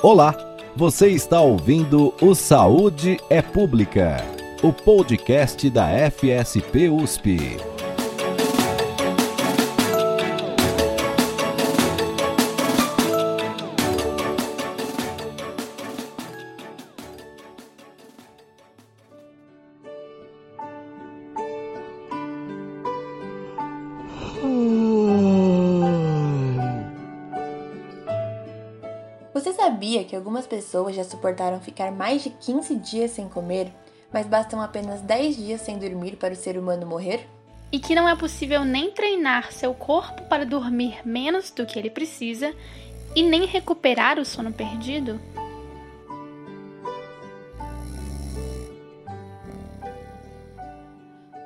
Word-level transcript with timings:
Olá, 0.00 0.32
você 0.76 1.08
está 1.08 1.40
ouvindo 1.40 2.14
o 2.22 2.32
Saúde 2.32 3.18
é 3.28 3.42
Pública, 3.42 4.24
o 4.62 4.72
podcast 4.72 5.68
da 5.70 5.88
FSP 6.08 6.88
USP. 6.88 7.56
Algumas 30.28 30.46
pessoas 30.46 30.94
já 30.94 31.02
suportaram 31.04 31.58
ficar 31.58 31.90
mais 31.90 32.22
de 32.22 32.28
15 32.28 32.74
dias 32.76 33.12
sem 33.12 33.26
comer, 33.30 33.72
mas 34.12 34.26
bastam 34.26 34.60
apenas 34.60 35.00
10 35.00 35.36
dias 35.36 35.60
sem 35.62 35.78
dormir 35.78 36.16
para 36.16 36.34
o 36.34 36.36
ser 36.36 36.58
humano 36.58 36.86
morrer? 36.86 37.26
E 37.72 37.78
que 37.78 37.94
não 37.94 38.06
é 38.06 38.14
possível 38.14 38.62
nem 38.62 38.90
treinar 38.90 39.50
seu 39.50 39.72
corpo 39.72 40.22
para 40.24 40.44
dormir 40.44 41.00
menos 41.02 41.50
do 41.50 41.64
que 41.64 41.78
ele 41.78 41.88
precisa 41.88 42.54
e 43.16 43.22
nem 43.22 43.46
recuperar 43.46 44.18
o 44.18 44.24
sono 44.26 44.52
perdido? 44.52 45.18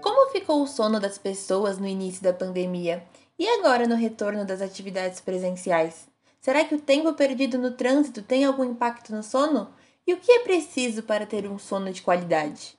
Como 0.02 0.32
ficou 0.32 0.60
o 0.60 0.66
sono 0.66 0.98
das 0.98 1.18
pessoas 1.18 1.78
no 1.78 1.86
início 1.86 2.20
da 2.20 2.32
pandemia 2.32 3.04
e 3.38 3.46
agora 3.46 3.86
no 3.86 3.94
retorno 3.94 4.44
das 4.44 4.60
atividades 4.60 5.20
presenciais? 5.20 6.11
Será 6.42 6.64
que 6.64 6.74
o 6.74 6.80
tempo 6.80 7.12
perdido 7.12 7.56
no 7.56 7.70
trânsito 7.70 8.20
tem 8.20 8.44
algum 8.44 8.64
impacto 8.64 9.14
no 9.14 9.22
sono? 9.22 9.70
E 10.04 10.12
o 10.12 10.16
que 10.16 10.32
é 10.32 10.38
preciso 10.40 11.04
para 11.04 11.24
ter 11.24 11.48
um 11.48 11.56
sono 11.56 11.92
de 11.92 12.02
qualidade? 12.02 12.76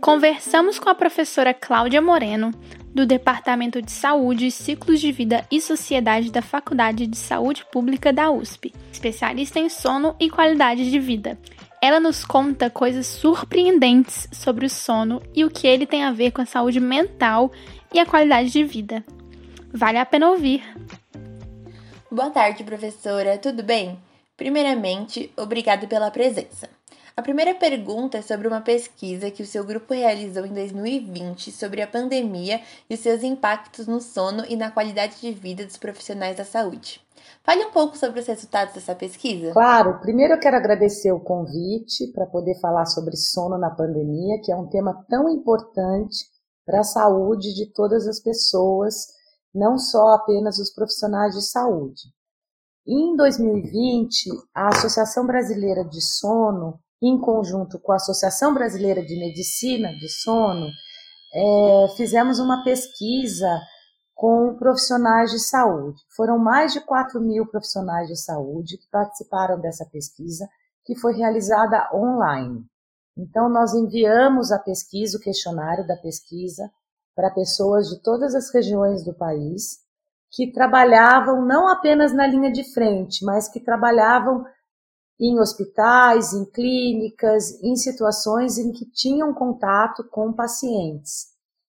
Conversamos 0.00 0.78
com 0.78 0.88
a 0.88 0.94
professora 0.94 1.52
Cláudia 1.52 2.00
Moreno, 2.00 2.52
do 2.94 3.04
Departamento 3.04 3.82
de 3.82 3.92
Saúde, 3.92 4.50
Ciclos 4.50 4.98
de 4.98 5.12
Vida 5.12 5.46
e 5.50 5.60
Sociedade 5.60 6.32
da 6.32 6.40
Faculdade 6.40 7.06
de 7.06 7.18
Saúde 7.18 7.66
Pública 7.70 8.10
da 8.14 8.30
USP, 8.30 8.72
especialista 8.90 9.58
em 9.58 9.68
sono 9.68 10.16
e 10.18 10.30
qualidade 10.30 10.90
de 10.90 10.98
vida. 10.98 11.38
Ela 11.84 12.00
nos 12.00 12.24
conta 12.24 12.70
coisas 12.70 13.06
surpreendentes 13.06 14.26
sobre 14.32 14.64
o 14.64 14.70
sono 14.70 15.20
e 15.34 15.44
o 15.44 15.50
que 15.50 15.66
ele 15.66 15.84
tem 15.84 16.02
a 16.02 16.12
ver 16.12 16.30
com 16.30 16.40
a 16.40 16.46
saúde 16.46 16.80
mental 16.80 17.52
e 17.92 18.00
a 18.00 18.06
qualidade 18.06 18.48
de 18.48 18.64
vida. 18.64 19.04
Vale 19.70 19.98
a 19.98 20.06
pena 20.06 20.30
ouvir. 20.30 20.62
Boa 22.10 22.30
tarde, 22.30 22.64
professora. 22.64 23.36
Tudo 23.36 23.62
bem? 23.62 23.98
Primeiramente, 24.34 25.30
obrigado 25.36 25.86
pela 25.86 26.10
presença. 26.10 26.70
A 27.16 27.22
primeira 27.22 27.54
pergunta 27.54 28.18
é 28.18 28.22
sobre 28.22 28.48
uma 28.48 28.60
pesquisa 28.60 29.30
que 29.30 29.40
o 29.40 29.46
seu 29.46 29.64
grupo 29.64 29.94
realizou 29.94 30.44
em 30.44 30.52
2020 30.52 31.52
sobre 31.52 31.80
a 31.80 31.86
pandemia 31.86 32.60
e 32.90 32.96
seus 32.96 33.22
impactos 33.22 33.86
no 33.86 34.00
sono 34.00 34.44
e 34.48 34.56
na 34.56 34.72
qualidade 34.72 35.20
de 35.20 35.30
vida 35.30 35.64
dos 35.64 35.76
profissionais 35.76 36.36
da 36.36 36.44
saúde. 36.44 37.00
Fale 37.44 37.64
um 37.66 37.70
pouco 37.70 37.96
sobre 37.96 38.18
os 38.18 38.26
resultados 38.26 38.74
dessa 38.74 38.96
pesquisa. 38.96 39.52
Claro, 39.52 40.00
primeiro 40.00 40.34
eu 40.34 40.40
quero 40.40 40.56
agradecer 40.56 41.12
o 41.12 41.20
convite 41.20 42.10
para 42.12 42.26
poder 42.26 42.58
falar 42.60 42.86
sobre 42.86 43.16
sono 43.16 43.56
na 43.58 43.70
pandemia, 43.70 44.40
que 44.42 44.50
é 44.50 44.56
um 44.56 44.66
tema 44.66 45.06
tão 45.08 45.28
importante 45.28 46.26
para 46.66 46.80
a 46.80 46.84
saúde 46.84 47.54
de 47.54 47.72
todas 47.72 48.08
as 48.08 48.18
pessoas, 48.18 49.06
não 49.54 49.78
só 49.78 50.16
apenas 50.16 50.58
os 50.58 50.74
profissionais 50.74 51.32
de 51.32 51.48
saúde. 51.48 52.02
Em 52.84 53.14
2020, 53.14 54.30
a 54.52 54.68
Associação 54.68 55.24
Brasileira 55.24 55.84
de 55.84 56.00
Sono, 56.02 56.80
em 57.02 57.18
conjunto 57.20 57.78
com 57.78 57.92
a 57.92 57.96
Associação 57.96 58.54
Brasileira 58.54 59.04
de 59.04 59.18
Medicina 59.18 59.88
de 59.88 60.08
Sono, 60.08 60.68
é, 61.34 61.88
fizemos 61.96 62.38
uma 62.38 62.62
pesquisa 62.62 63.60
com 64.14 64.56
profissionais 64.56 65.30
de 65.30 65.40
saúde. 65.40 66.00
Foram 66.16 66.38
mais 66.38 66.72
de 66.72 66.80
4 66.80 67.20
mil 67.20 67.46
profissionais 67.46 68.08
de 68.08 68.16
saúde 68.16 68.78
que 68.78 68.88
participaram 68.90 69.60
dessa 69.60 69.84
pesquisa, 69.86 70.48
que 70.84 70.96
foi 70.98 71.14
realizada 71.14 71.88
online. 71.92 72.64
Então, 73.16 73.48
nós 73.48 73.74
enviamos 73.74 74.52
a 74.52 74.58
pesquisa, 74.58 75.18
o 75.18 75.20
questionário 75.20 75.86
da 75.86 75.96
pesquisa, 75.96 76.70
para 77.14 77.30
pessoas 77.30 77.88
de 77.88 78.02
todas 78.02 78.34
as 78.34 78.52
regiões 78.52 79.04
do 79.04 79.14
país 79.14 79.84
que 80.32 80.50
trabalhavam 80.50 81.44
não 81.46 81.68
apenas 81.68 82.12
na 82.12 82.26
linha 82.26 82.50
de 82.50 82.64
frente, 82.72 83.24
mas 83.24 83.48
que 83.48 83.60
trabalhavam 83.60 84.44
em 85.18 85.38
hospitais, 85.38 86.32
em 86.32 86.44
clínicas, 86.44 87.62
em 87.62 87.76
situações 87.76 88.58
em 88.58 88.72
que 88.72 88.84
tinham 88.90 89.32
contato 89.32 90.04
com 90.10 90.32
pacientes. 90.32 91.28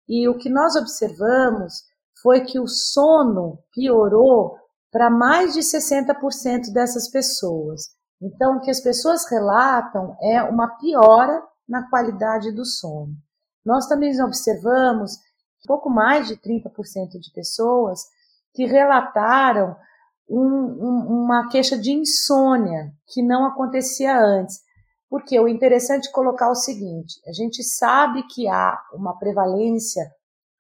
E 0.08 0.28
o 0.30 0.38
que 0.38 0.50
nós 0.50 0.76
observamos 0.76 1.84
foi 2.22 2.42
que 2.42 2.60
o 2.60 2.68
sono 2.68 3.60
piorou 3.72 4.58
para 4.92 5.10
mais 5.10 5.54
de 5.54 5.60
60% 5.60 6.72
dessas 6.72 7.10
pessoas. 7.10 7.90
Então, 8.22 8.58
o 8.58 8.62
que 8.62 8.72
as 8.72 8.80
pessoas 8.80 9.30
relatam 9.30 10.16
é 10.22 10.42
uma 10.44 10.78
piora 10.78 11.44
na 11.68 11.90
qualidade 11.90 12.52
do 12.52 12.66
sono. 12.66 13.14
Nós 13.66 13.88
também 13.88 14.22
observamos 14.22 15.20
pouco 15.66 15.90
mais 15.90 16.28
de 16.28 16.38
30% 16.38 17.20
de 17.20 17.32
pessoas 17.34 18.02
que 18.54 18.66
relataram 18.66 19.76
um, 20.28 20.40
um, 20.40 21.24
uma 21.24 21.50
queixa 21.50 21.78
de 21.78 21.92
insônia 21.92 22.92
que 23.08 23.22
não 23.22 23.46
acontecia 23.46 24.18
antes. 24.18 24.60
Porque 25.10 25.40
o 25.40 25.48
interessante 25.48 26.10
é 26.10 26.12
colocar 26.12 26.50
o 26.50 26.56
seguinte: 26.56 27.22
a 27.28 27.32
gente 27.32 27.64
sabe 27.64 28.24
que 28.28 28.48
há 28.48 28.78
uma 28.94 29.18
prevalência 29.18 30.04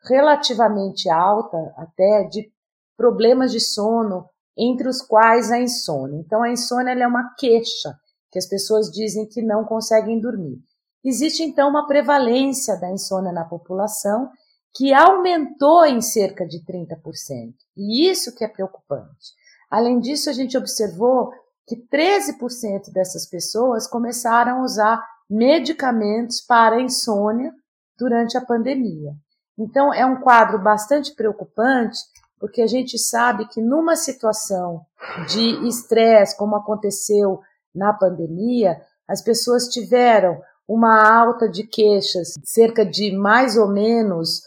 relativamente 0.03 1.09
alta 1.09 1.57
até 1.77 2.23
de 2.23 2.49
problemas 2.95 3.51
de 3.51 3.59
sono, 3.59 4.29
entre 4.57 4.87
os 4.87 5.01
quais 5.01 5.51
a 5.51 5.59
insônia. 5.59 6.19
Então, 6.19 6.41
a 6.41 6.49
insônia 6.49 6.91
é 6.91 7.07
uma 7.07 7.33
queixa 7.37 7.93
que 8.31 8.39
as 8.39 8.45
pessoas 8.45 8.89
dizem 8.89 9.27
que 9.27 9.41
não 9.41 9.65
conseguem 9.65 10.19
dormir. 10.19 10.59
Existe 11.03 11.43
então 11.43 11.69
uma 11.69 11.87
prevalência 11.87 12.79
da 12.79 12.89
insônia 12.89 13.31
na 13.31 13.45
população 13.45 14.29
que 14.73 14.93
aumentou 14.93 15.85
em 15.85 16.01
cerca 16.01 16.45
de 16.45 16.59
30%. 16.65 17.53
E 17.77 18.09
isso 18.09 18.35
que 18.35 18.43
é 18.43 18.47
preocupante. 18.47 19.33
Além 19.69 19.99
disso, 19.99 20.29
a 20.29 20.33
gente 20.33 20.57
observou 20.57 21.31
que 21.67 21.75
13% 21.75 22.91
dessas 22.93 23.27
pessoas 23.27 23.87
começaram 23.87 24.59
a 24.59 24.63
usar 24.63 25.03
medicamentos 25.29 26.41
para 26.41 26.81
insônia 26.81 27.51
durante 27.97 28.37
a 28.37 28.41
pandemia. 28.41 29.13
Então, 29.57 29.93
é 29.93 30.05
um 30.05 30.21
quadro 30.21 30.61
bastante 30.61 31.15
preocupante, 31.15 31.97
porque 32.39 32.61
a 32.61 32.67
gente 32.67 32.99
sabe 32.99 33.47
que 33.47 33.61
numa 33.61 33.95
situação 33.95 34.81
de 35.27 35.67
estresse, 35.67 36.37
como 36.37 36.55
aconteceu 36.55 37.39
na 37.73 37.93
pandemia, 37.93 38.79
as 39.07 39.21
pessoas 39.21 39.67
tiveram 39.67 40.39
uma 40.67 41.07
alta 41.07 41.47
de 41.47 41.65
queixas, 41.65 42.33
cerca 42.43 42.85
de 42.85 43.15
mais 43.15 43.55
ou 43.55 43.67
menos 43.67 44.39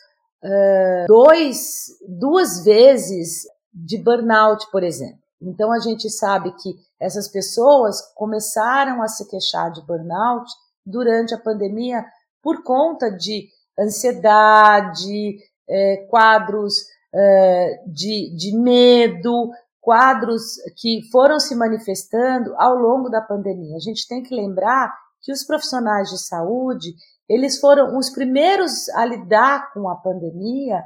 uh, 0.45 1.07
dois, 1.07 1.87
duas 2.07 2.65
vezes 2.65 3.45
de 3.73 4.03
burnout, 4.03 4.71
por 4.71 4.83
exemplo. 4.83 5.19
Então 5.41 5.73
a 5.73 5.79
gente 5.79 6.11
sabe 6.11 6.53
que 6.61 6.75
essas 7.01 7.29
pessoas 7.29 8.01
começaram 8.15 9.03
a 9.03 9.09
se 9.09 9.29
queixar 9.29 9.71
de 9.71 9.85
burnout 9.87 10.51
durante 10.85 11.35
a 11.35 11.39
pandemia 11.39 12.05
por 12.43 12.63
conta 12.63 13.11
de 13.11 13.49
ansiedade, 13.79 15.39
é, 15.69 16.07
quadros 16.09 16.75
é, 17.15 17.83
de, 17.87 18.35
de 18.35 18.57
medo, 18.57 19.51
quadros 19.81 20.57
que 20.77 21.01
foram 21.11 21.39
se 21.39 21.55
manifestando 21.55 22.55
ao 22.57 22.75
longo 22.75 23.09
da 23.09 23.21
pandemia. 23.21 23.77
A 23.77 23.81
gente 23.81 24.07
tem 24.09 24.23
que 24.23 24.35
lembrar 24.35 24.93
que 25.23 25.33
os 25.33 25.45
profissionais 25.45 26.11
de 26.11 26.19
saúde, 26.19 26.95
eles 27.29 27.59
foram 27.59 27.97
os 27.97 28.11
primeiros 28.11 28.89
a 28.91 29.05
lidar 29.05 29.73
com 29.73 29.89
a 29.89 29.97
pandemia 29.97 30.83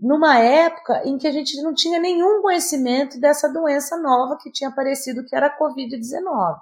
numa 0.00 0.38
época 0.38 1.02
em 1.04 1.18
que 1.18 1.26
a 1.26 1.32
gente 1.32 1.60
não 1.62 1.74
tinha 1.74 1.98
nenhum 1.98 2.40
conhecimento 2.40 3.18
dessa 3.20 3.48
doença 3.48 3.96
nova 3.96 4.38
que 4.40 4.50
tinha 4.50 4.70
aparecido, 4.70 5.24
que 5.24 5.34
era 5.34 5.46
a 5.46 5.58
Covid-19. 5.58 6.56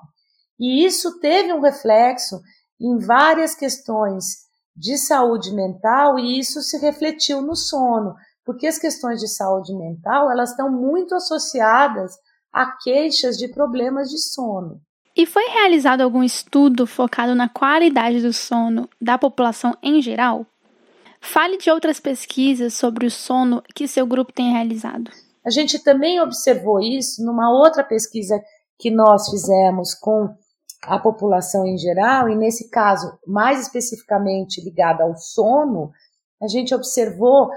E 0.59 0.85
isso 0.85 1.19
teve 1.21 1.53
um 1.53 1.61
reflexo 1.61 2.41
em 2.81 2.99
várias 2.99 3.55
questões 3.55 4.47
de 4.75 4.97
saúde 4.99 5.55
mental 5.55 6.19
e 6.19 6.39
isso 6.39 6.61
se 6.61 6.79
refletiu 6.79 7.41
no 7.41 7.55
sono, 7.55 8.15
porque 8.45 8.67
as 8.67 8.79
questões 8.79 9.21
de 9.21 9.29
saúde 9.29 9.75
mental 9.75 10.31
elas 10.31 10.51
estão 10.51 10.71
muito 10.71 11.15
associadas 11.15 12.13
a 12.53 12.67
queixas 12.83 13.37
de 13.37 13.49
problemas 13.49 14.09
de 14.09 14.19
sono. 14.19 14.81
E 15.15 15.25
foi 15.25 15.45
realizado 15.45 16.03
algum 16.03 16.23
estudo 16.23 16.87
focado 16.87 17.35
na 17.35 17.49
qualidade 17.49 18.21
do 18.21 18.33
sono 18.33 18.89
da 19.01 19.17
população 19.17 19.75
em 19.83 20.03
geral? 20.03 20.47
Fale 21.27 21.59
de 21.59 21.69
outras 21.71 21.99
pesquisas 21.99 22.75
sobre 22.75 23.05
o 23.05 23.11
sono 23.11 23.61
que 23.75 23.89
seu 23.89 24.07
grupo 24.07 24.33
tem 24.33 24.53
realizado. 24.53 25.11
A 25.45 25.51
gente 25.51 25.79
também 25.81 26.21
observou 26.21 26.81
isso 26.81 27.25
numa 27.25 27.51
outra 27.51 27.83
pesquisa 27.83 28.41
que 28.79 28.93
nós 28.93 29.29
fizemos 29.29 29.93
com 29.93 30.29
a 30.85 30.99
população 31.01 31.67
em 31.67 31.77
geral, 31.77 32.29
e 32.29 32.37
nesse 32.37 32.71
caso, 32.71 33.19
mais 33.27 33.61
especificamente 33.61 34.63
ligada 34.63 35.03
ao 35.03 35.17
sono, 35.17 35.91
a 36.41 36.47
gente 36.47 36.73
observou 36.73 37.51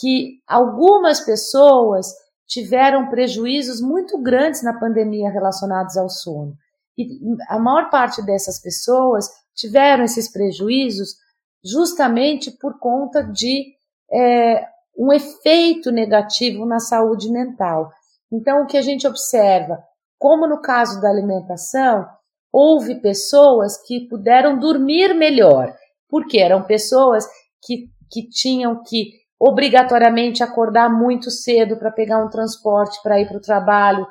que 0.00 0.40
algumas 0.46 1.20
pessoas 1.20 2.06
tiveram 2.46 3.08
prejuízos 3.08 3.80
muito 3.80 4.22
grandes 4.22 4.62
na 4.62 4.78
pandemia 4.78 5.30
relacionados 5.30 5.96
ao 5.96 6.08
sono. 6.08 6.54
E 6.96 7.18
a 7.48 7.58
maior 7.58 7.90
parte 7.90 8.24
dessas 8.24 8.60
pessoas 8.60 9.28
tiveram 9.52 10.04
esses 10.04 10.30
prejuízos 10.30 11.25
justamente 11.66 12.50
por 12.50 12.78
conta 12.78 13.22
de 13.22 13.74
é, 14.12 14.64
um 14.96 15.12
efeito 15.12 15.90
negativo 15.90 16.64
na 16.64 16.78
saúde 16.78 17.30
mental. 17.30 17.90
Então, 18.32 18.62
o 18.62 18.66
que 18.66 18.76
a 18.76 18.82
gente 18.82 19.06
observa, 19.06 19.82
como 20.18 20.46
no 20.46 20.60
caso 20.60 21.00
da 21.00 21.10
alimentação, 21.10 22.06
houve 22.52 22.96
pessoas 23.00 23.76
que 23.86 24.08
puderam 24.08 24.58
dormir 24.58 25.14
melhor, 25.14 25.74
porque 26.08 26.38
eram 26.38 26.62
pessoas 26.62 27.26
que, 27.62 27.90
que 28.10 28.28
tinham 28.28 28.82
que 28.82 29.12
obrigatoriamente 29.38 30.42
acordar 30.42 30.88
muito 30.88 31.30
cedo 31.30 31.76
para 31.76 31.90
pegar 31.90 32.24
um 32.24 32.30
transporte 32.30 33.02
para 33.02 33.20
ir 33.20 33.28
para 33.28 33.36
o 33.36 33.42
trabalho, 33.42 34.06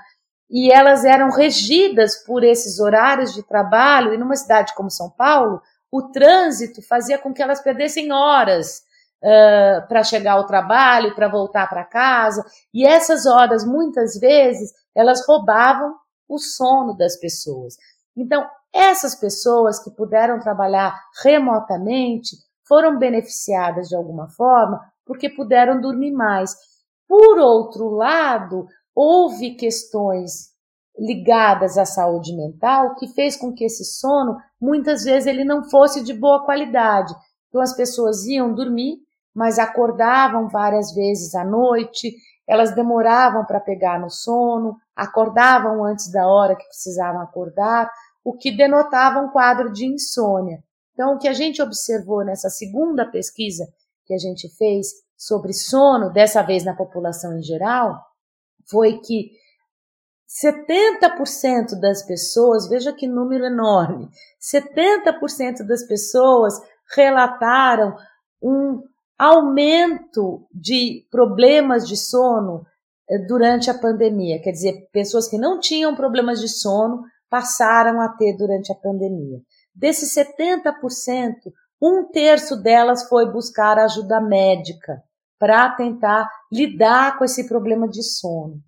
e 0.48 0.72
elas 0.72 1.04
eram 1.04 1.31
regidas 1.31 2.24
por 2.24 2.44
esses 2.44 2.80
horários 2.80 3.34
de 3.34 3.42
trabalho, 3.42 4.13
e 4.13 4.18
numa 4.18 4.36
cidade 4.36 4.75
como 4.75 4.92
São 4.92 5.10
Paulo, 5.10 5.60
o 5.95 6.12
trânsito 6.12 6.81
fazia 6.81 7.18
com 7.18 7.33
que 7.33 7.42
elas 7.42 7.62
perdessem 7.62 8.12
horas 8.12 8.81
uh, 9.24 9.88
para 9.88 10.03
chegar 10.03 10.33
ao 10.33 10.45
trabalho, 10.45 11.15
para 11.15 11.30
voltar 11.30 11.69
para 11.69 11.86
casa, 11.86 12.45
e 12.74 12.86
essas 12.86 13.25
horas, 13.25 13.65
muitas 13.65 14.19
vezes, 14.19 14.74
elas 14.94 15.25
roubavam 15.25 15.95
o 16.27 16.38
sono 16.38 16.97
das 16.97 17.18
pessoas. 17.18 17.75
Então, 18.13 18.45
essas 18.74 19.15
pessoas 19.15 19.81
que 19.81 19.89
puderam 19.89 20.38
trabalhar 20.38 20.94
remotamente 21.24 22.36
foram 22.68 23.00
beneficiadas 23.00 23.88
de 23.88 23.95
alguma 23.95 24.27
forma 24.27 24.81
porque 25.06 25.30
puderam 25.30 25.80
dormir 25.80 26.12
mais. 26.12 26.53
Por 27.07 27.39
outro 27.39 27.88
lado, 27.88 28.68
houve 28.94 29.56
questões 29.56 30.55
ligadas 30.97 31.77
à 31.77 31.86
saúde 31.86 32.36
mental 32.36 32.95
que 32.95 33.07
fez 33.07 33.36
com 33.36 33.53
que 33.53 33.65
esse 33.65 33.83
sono 33.83 34.38
muitas 34.59 35.03
vezes 35.03 35.27
ele 35.27 35.44
não 35.44 35.69
fosse 35.69 36.03
de 36.03 36.13
boa 36.13 36.45
qualidade. 36.45 37.13
Então 37.50 37.62
as 37.62 37.75
pessoas 37.75 38.25
iam 38.25 38.53
dormir, 38.53 38.97
mas 39.33 39.59
acordavam 39.59 40.47
várias 40.47 40.94
vezes 40.94 41.36
à 41.36 41.44
noite, 41.44 42.15
elas 42.47 42.74
demoravam 42.74 43.45
para 43.45 43.59
pegar 43.59 44.00
no 44.00 44.09
sono, 44.09 44.77
acordavam 44.95 45.83
antes 45.83 46.12
da 46.12 46.27
hora 46.27 46.56
que 46.56 46.68
precisavam 46.68 47.21
acordar, 47.21 47.92
o 48.24 48.33
que 48.33 48.56
denotava 48.56 49.19
um 49.19 49.30
quadro 49.30 49.71
de 49.71 49.86
insônia. 49.86 50.63
Então 50.94 51.15
o 51.15 51.19
que 51.19 51.27
a 51.27 51.33
gente 51.33 51.62
observou 51.62 52.24
nessa 52.24 52.50
segunda 52.50 53.06
pesquisa 53.06 53.65
que 54.06 54.13
a 54.13 54.18
gente 54.18 54.47
fez 54.56 54.88
sobre 55.18 55.53
sono, 55.53 56.12
dessa 56.12 56.42
vez 56.42 56.63
na 56.63 56.75
população 56.75 57.38
em 57.38 57.42
geral, 57.42 58.00
foi 58.69 59.00
que 59.00 59.31
70% 60.27 61.80
das 61.80 62.04
pessoas, 62.04 62.68
veja 62.68 62.92
que 62.92 63.07
número 63.07 63.45
enorme, 63.45 64.10
70% 64.42 65.66
das 65.68 65.86
pessoas 65.88 66.54
relataram 66.95 67.95
um 68.42 68.83
aumento 69.18 70.48
de 70.51 71.07
problemas 71.10 71.88
de 71.88 71.95
sono 71.95 72.66
eh, 73.10 73.19
durante 73.19 73.69
a 73.69 73.74
pandemia. 73.74 74.42
Quer 74.42 74.51
dizer, 74.51 74.89
pessoas 74.92 75.27
que 75.27 75.38
não 75.38 75.60
tinham 75.60 75.95
problemas 75.95 76.39
de 76.39 76.50
sono 76.50 77.04
passaram 77.30 78.01
a 78.01 78.10
ter 78.10 78.36
durante 78.36 78.71
a 78.71 78.75
pandemia. 78.75 79.39
Desses 79.74 80.13
70%, 80.13 80.74
um 81.81 82.10
terço 82.12 82.62
delas 82.62 83.07
foi 83.07 83.31
buscar 83.31 83.78
ajuda 83.78 84.21
médica 84.21 85.01
para 85.38 85.69
tentar 85.71 86.30
lidar 86.51 87.18
com 87.18 87.25
esse 87.25 87.48
problema 87.48 87.88
de 87.88 88.01
sono. 88.01 88.62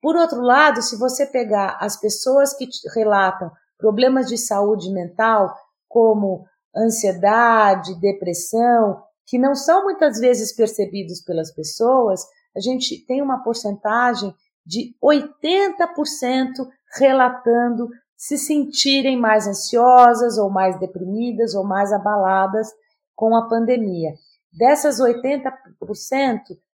Por 0.00 0.16
outro 0.16 0.40
lado, 0.40 0.80
se 0.82 0.96
você 0.96 1.26
pegar 1.26 1.76
as 1.80 1.98
pessoas 1.98 2.54
que 2.54 2.68
relatam 2.94 3.50
problemas 3.76 4.26
de 4.26 4.36
saúde 4.36 4.90
mental, 4.92 5.54
como 5.88 6.44
ansiedade, 6.76 7.98
depressão, 8.00 9.02
que 9.26 9.38
não 9.38 9.54
são 9.54 9.84
muitas 9.84 10.18
vezes 10.18 10.54
percebidos 10.54 11.20
pelas 11.20 11.52
pessoas, 11.52 12.22
a 12.56 12.60
gente 12.60 13.04
tem 13.06 13.20
uma 13.22 13.42
porcentagem 13.42 14.34
de 14.64 14.94
80% 15.02 16.66
relatando 16.96 17.88
se 18.16 18.36
sentirem 18.36 19.18
mais 19.18 19.46
ansiosas 19.46 20.38
ou 20.38 20.50
mais 20.50 20.78
deprimidas 20.78 21.54
ou 21.54 21.64
mais 21.64 21.92
abaladas 21.92 22.68
com 23.14 23.34
a 23.36 23.48
pandemia. 23.48 24.12
Dessas 24.52 24.98
80%, 25.00 25.52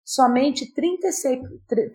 somente 0.05 0.73
36%, 0.75 1.41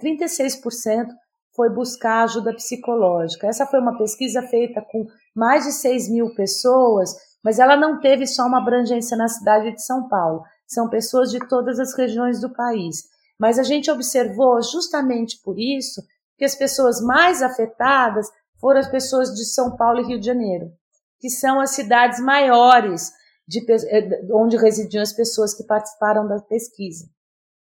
36% 0.01 1.07
foi 1.55 1.69
buscar 1.69 2.23
ajuda 2.23 2.53
psicológica. 2.53 3.47
Essa 3.47 3.65
foi 3.65 3.79
uma 3.79 3.97
pesquisa 3.97 4.41
feita 4.43 4.81
com 4.81 5.05
mais 5.35 5.65
de 5.65 5.73
6 5.73 6.09
mil 6.09 6.33
pessoas, 6.33 7.13
mas 7.43 7.59
ela 7.59 7.75
não 7.75 7.99
teve 7.99 8.25
só 8.25 8.45
uma 8.45 8.59
abrangência 8.59 9.15
na 9.15 9.27
cidade 9.27 9.73
de 9.73 9.83
São 9.83 10.07
Paulo. 10.07 10.41
São 10.67 10.89
pessoas 10.89 11.29
de 11.31 11.39
todas 11.47 11.79
as 11.79 11.95
regiões 11.95 12.39
do 12.39 12.53
país. 12.53 13.03
Mas 13.39 13.57
a 13.57 13.63
gente 13.63 13.89
observou 13.89 14.61
justamente 14.61 15.41
por 15.43 15.57
isso 15.57 16.01
que 16.37 16.45
as 16.45 16.55
pessoas 16.55 17.01
mais 17.01 17.41
afetadas 17.41 18.27
foram 18.59 18.79
as 18.79 18.89
pessoas 18.89 19.33
de 19.33 19.45
São 19.45 19.75
Paulo 19.75 19.99
e 19.99 20.07
Rio 20.07 20.19
de 20.19 20.25
Janeiro, 20.25 20.71
que 21.19 21.29
são 21.29 21.59
as 21.59 21.71
cidades 21.71 22.19
maiores 22.19 23.11
de, 23.47 23.65
eh, 23.69 24.21
onde 24.31 24.57
residiam 24.57 25.01
as 25.01 25.13
pessoas 25.13 25.53
que 25.53 25.63
participaram 25.63 26.27
da 26.27 26.39
pesquisa. 26.41 27.05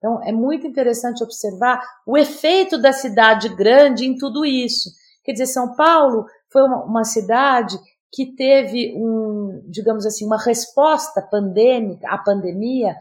Então, 0.04 0.22
é 0.22 0.34
muito 0.34 0.68
interessante 0.68 1.24
observar 1.24 1.82
o 2.06 2.18
efeito 2.18 2.78
da 2.78 2.92
cidade 2.92 3.48
grande 3.56 4.06
em 4.06 4.18
tudo 4.18 4.44
isso. 4.44 4.90
Quer 5.24 5.32
dizer, 5.32 5.46
São 5.46 5.76
Paulo 5.76 6.26
foi 6.52 6.62
uma, 6.62 6.84
uma 6.84 7.04
cidade 7.06 7.80
que 8.12 8.36
teve 8.36 8.94
um, 8.98 9.64
digamos 9.66 10.06
assim, 10.06 10.26
uma 10.26 10.38
resposta 10.38 11.22
pandêmica 11.22 12.10
à 12.10 12.18
pandemia 12.18 12.98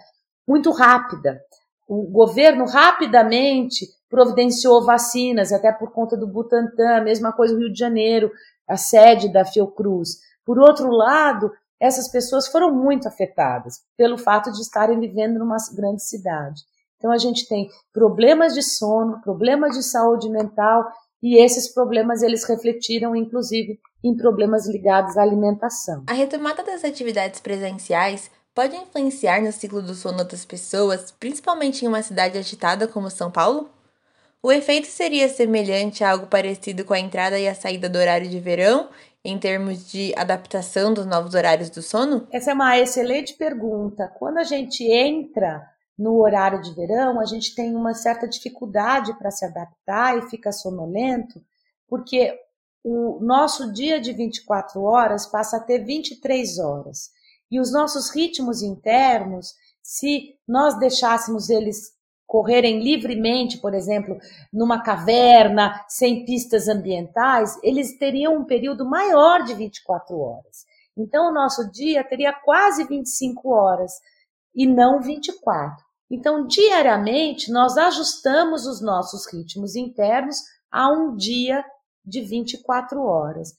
muito 0.47 0.71
rápida. 0.71 1.43
O 1.89 2.05
governo 2.05 2.67
rapidamente 2.67 3.85
providenciou 4.09 4.85
vacinas, 4.85 5.53
até 5.53 5.73
por 5.73 5.91
conta 5.91 6.17
do 6.17 6.29
Butantan, 6.29 7.03
mesma 7.03 7.33
coisa 7.33 7.53
no 7.53 7.63
Rio 7.63 7.73
de 7.73 7.81
Janeiro, 7.81 8.31
a 8.69 8.77
sede 8.77 9.33
da 9.33 9.45
Fiocruz. 9.45 10.21
Por 10.47 10.57
outro 10.57 10.89
lado, 10.89 11.51
essas 11.81 12.09
pessoas 12.09 12.47
foram 12.47 12.73
muito 12.73 13.09
afetadas 13.09 13.81
pelo 13.97 14.17
fato 14.17 14.53
de 14.53 14.61
estarem 14.61 15.01
vivendo 15.01 15.41
numa 15.41 15.57
grande 15.75 16.05
cidade. 16.05 16.63
Então 17.03 17.11
a 17.11 17.19
gente 17.19 17.49
tem 17.49 17.69
problemas 17.93 18.55
de 18.55 18.63
sono, 18.63 19.21
problemas 19.23 19.77
de 19.77 19.83
saúde 19.83 20.31
mental 20.31 20.89
e 21.21 21.37
esses 21.37 21.67
problemas 21.75 22.23
eles 22.23 22.45
refletiram 22.45 23.17
inclusive 23.17 23.81
em 24.05 24.17
problemas 24.17 24.69
ligados 24.69 25.17
à 25.17 25.23
alimentação. 25.23 26.05
A 26.07 26.13
retomada 26.13 26.63
das 26.63 26.85
atividades 26.85 27.41
presenciais 27.41 28.31
pode 28.55 28.77
influenciar 28.77 29.43
no 29.43 29.51
ciclo 29.51 29.83
do 29.83 29.95
sono 29.95 30.23
das 30.23 30.45
pessoas, 30.45 31.11
principalmente 31.11 31.85
em 31.85 31.89
uma 31.89 32.03
cidade 32.03 32.39
agitada 32.39 32.87
como 32.87 33.11
São 33.11 33.33
Paulo? 33.33 33.69
O 34.41 34.53
efeito 34.53 34.87
seria 34.87 35.29
semelhante 35.29 36.05
a 36.05 36.13
algo 36.13 36.27
parecido 36.29 36.85
com 36.85 36.95
a 36.95 37.01
entrada 37.01 37.37
e 37.39 37.49
a 37.49 37.55
saída 37.55 37.89
do 37.89 37.99
horário 37.99 38.29
de 38.29 38.39
verão, 38.39 38.89
em 39.25 39.39
termos 39.39 39.91
de 39.91 40.13
adaptação 40.17 40.95
dos 40.95 41.07
novos 41.07 41.35
horários 41.35 41.71
do 41.71 41.83
sono? 41.83 42.29
Essa 42.33 42.51
é 42.53 42.55
uma 42.55 42.79
excelente 42.79 43.35
pergunta. 43.35 44.13
Quando 44.19 44.39
a 44.39 44.45
gente 44.45 44.85
entra 44.85 45.72
no 45.99 46.21
horário 46.21 46.61
de 46.63 46.75
verão, 46.75 47.21
a 47.21 47.25
gente 47.25 47.55
tem 47.55 47.75
uma 47.75 47.95
certa 47.95 48.27
dificuldade 48.27 49.17
para 49.19 49.31
se 49.31 49.45
adaptar 49.45 50.19
e 50.19 50.29
fica 50.29 50.51
sonolento, 50.51 51.43
porque 51.87 52.39
o 52.83 53.21
nosso 53.21 53.73
dia 53.73 54.01
de 54.01 54.13
24 54.13 54.83
horas 54.83 55.27
passa 55.27 55.59
a 55.59 55.61
ter 55.61 55.85
23 55.85 56.59
horas. 56.59 57.11
E 57.51 57.61
os 57.61 57.73
nossos 57.73 58.11
ritmos 58.11 58.63
internos, 58.63 59.55
se 59.83 60.35
nós 60.49 60.79
deixássemos 60.79 61.51
eles 61.51 61.93
correrem 62.27 62.83
livremente, 62.83 63.59
por 63.59 63.75
exemplo, 63.75 64.19
numa 64.51 64.83
caverna, 64.83 65.85
sem 65.87 66.25
pistas 66.25 66.67
ambientais, 66.67 67.59
eles 67.63 67.99
teriam 67.99 68.37
um 68.37 68.45
período 68.45 68.87
maior 68.87 69.45
de 69.45 69.53
24 69.53 70.19
horas. 70.19 70.65
Então, 70.97 71.29
o 71.29 71.35
nosso 71.35 71.71
dia 71.71 72.03
teria 72.03 72.33
quase 72.33 72.85
25 72.85 73.51
horas 73.51 74.01
e 74.55 74.67
não 74.67 75.01
24. 75.01 75.85
Então, 76.11 76.47
diariamente, 76.47 77.51
nós 77.51 77.77
ajustamos 77.77 78.67
os 78.67 78.83
nossos 78.83 79.27
ritmos 79.33 79.75
internos 79.75 80.37
a 80.71 80.91
um 80.91 81.17
dia 81.17 81.65
de 82.05 82.21
24 82.21 83.03
horas. 83.03 83.55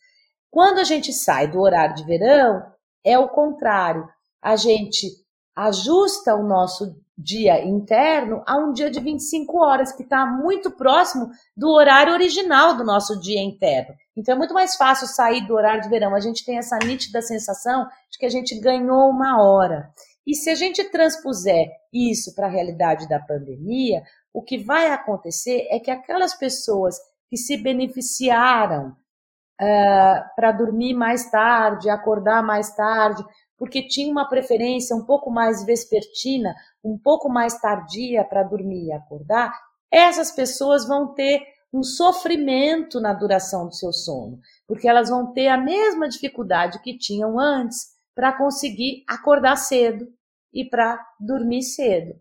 Quando 0.52 0.80
a 0.80 0.84
gente 0.84 1.12
sai 1.12 1.48
do 1.48 1.60
horário 1.60 1.96
de 1.96 2.06
verão, 2.06 2.64
é 3.04 3.18
o 3.18 3.30
contrário. 3.30 4.08
A 4.42 4.56
gente 4.56 5.08
ajusta 5.56 6.36
o 6.36 6.48
nosso 6.48 6.96
dia 7.18 7.64
interno 7.64 8.44
a 8.46 8.58
um 8.58 8.74
dia 8.74 8.90
de 8.90 9.00
25 9.00 9.58
horas, 9.64 9.92
que 9.92 10.04
está 10.04 10.26
muito 10.26 10.72
próximo 10.72 11.30
do 11.56 11.70
horário 11.70 12.14
original 12.14 12.76
do 12.76 12.84
nosso 12.84 13.20
dia 13.20 13.42
interno. 13.42 13.94
Então 14.16 14.36
é 14.36 14.38
muito 14.38 14.54
mais 14.54 14.76
fácil 14.76 15.08
sair 15.08 15.46
do 15.46 15.54
horário 15.54 15.82
de 15.82 15.90
verão. 15.90 16.16
A 16.16 16.20
gente 16.20 16.44
tem 16.46 16.58
essa 16.58 16.78
nítida 16.80 17.22
sensação 17.22 17.88
de 18.12 18.18
que 18.18 18.26
a 18.26 18.30
gente 18.30 18.60
ganhou 18.60 19.10
uma 19.10 19.42
hora. 19.42 19.90
E 20.26 20.36
se 20.36 20.50
a 20.50 20.56
gente 20.56 20.84
transpuser 20.86 21.70
isso 21.92 22.34
para 22.34 22.48
a 22.48 22.50
realidade 22.50 23.08
da 23.08 23.20
pandemia, 23.20 24.04
o 24.34 24.42
que 24.42 24.58
vai 24.58 24.90
acontecer 24.90 25.68
é 25.70 25.80
que 25.80 25.92
aquelas 25.92 26.34
pessoas 26.34 26.98
que 27.30 27.38
se 27.38 27.58
beneficiaram 27.58 28.90
uh, 28.90 30.36
para 30.36 30.52
dormir 30.52 30.94
mais 30.94 31.30
tarde, 31.30 31.90
acordar 31.90 32.42
mais 32.42 32.76
tarde, 32.76 33.24
porque 33.58 33.88
tinha 33.88 34.12
uma 34.12 34.28
preferência 34.28 34.96
um 34.96 35.06
pouco 35.06 35.30
mais 35.30 35.64
vespertina, 35.64 36.56
um 36.84 36.98
pouco 36.98 37.30
mais 37.30 37.60
tardia 37.60 38.24
para 38.24 38.44
dormir 38.44 38.86
e 38.86 38.92
acordar, 38.92 39.54
essas 39.92 40.32
pessoas 40.32 40.88
vão 40.88 41.14
ter 41.14 41.42
um 41.72 41.84
sofrimento 41.84 43.00
na 43.00 43.14
duração 43.14 43.68
do 43.68 43.74
seu 43.74 43.92
sono, 43.92 44.40
porque 44.68 44.88
elas 44.88 45.10
vão 45.10 45.34
ter 45.34 45.48
a 45.48 45.58
mesma 45.58 46.08
dificuldade 46.08 46.80
que 46.82 46.98
tinham 46.98 47.40
antes 47.40 47.93
para 48.16 48.38
conseguir 48.38 49.04
acordar 49.08 49.56
cedo 49.56 50.08
e 50.54 50.64
para 50.64 51.04
dormir 51.20 51.64
cedo. 51.64 52.14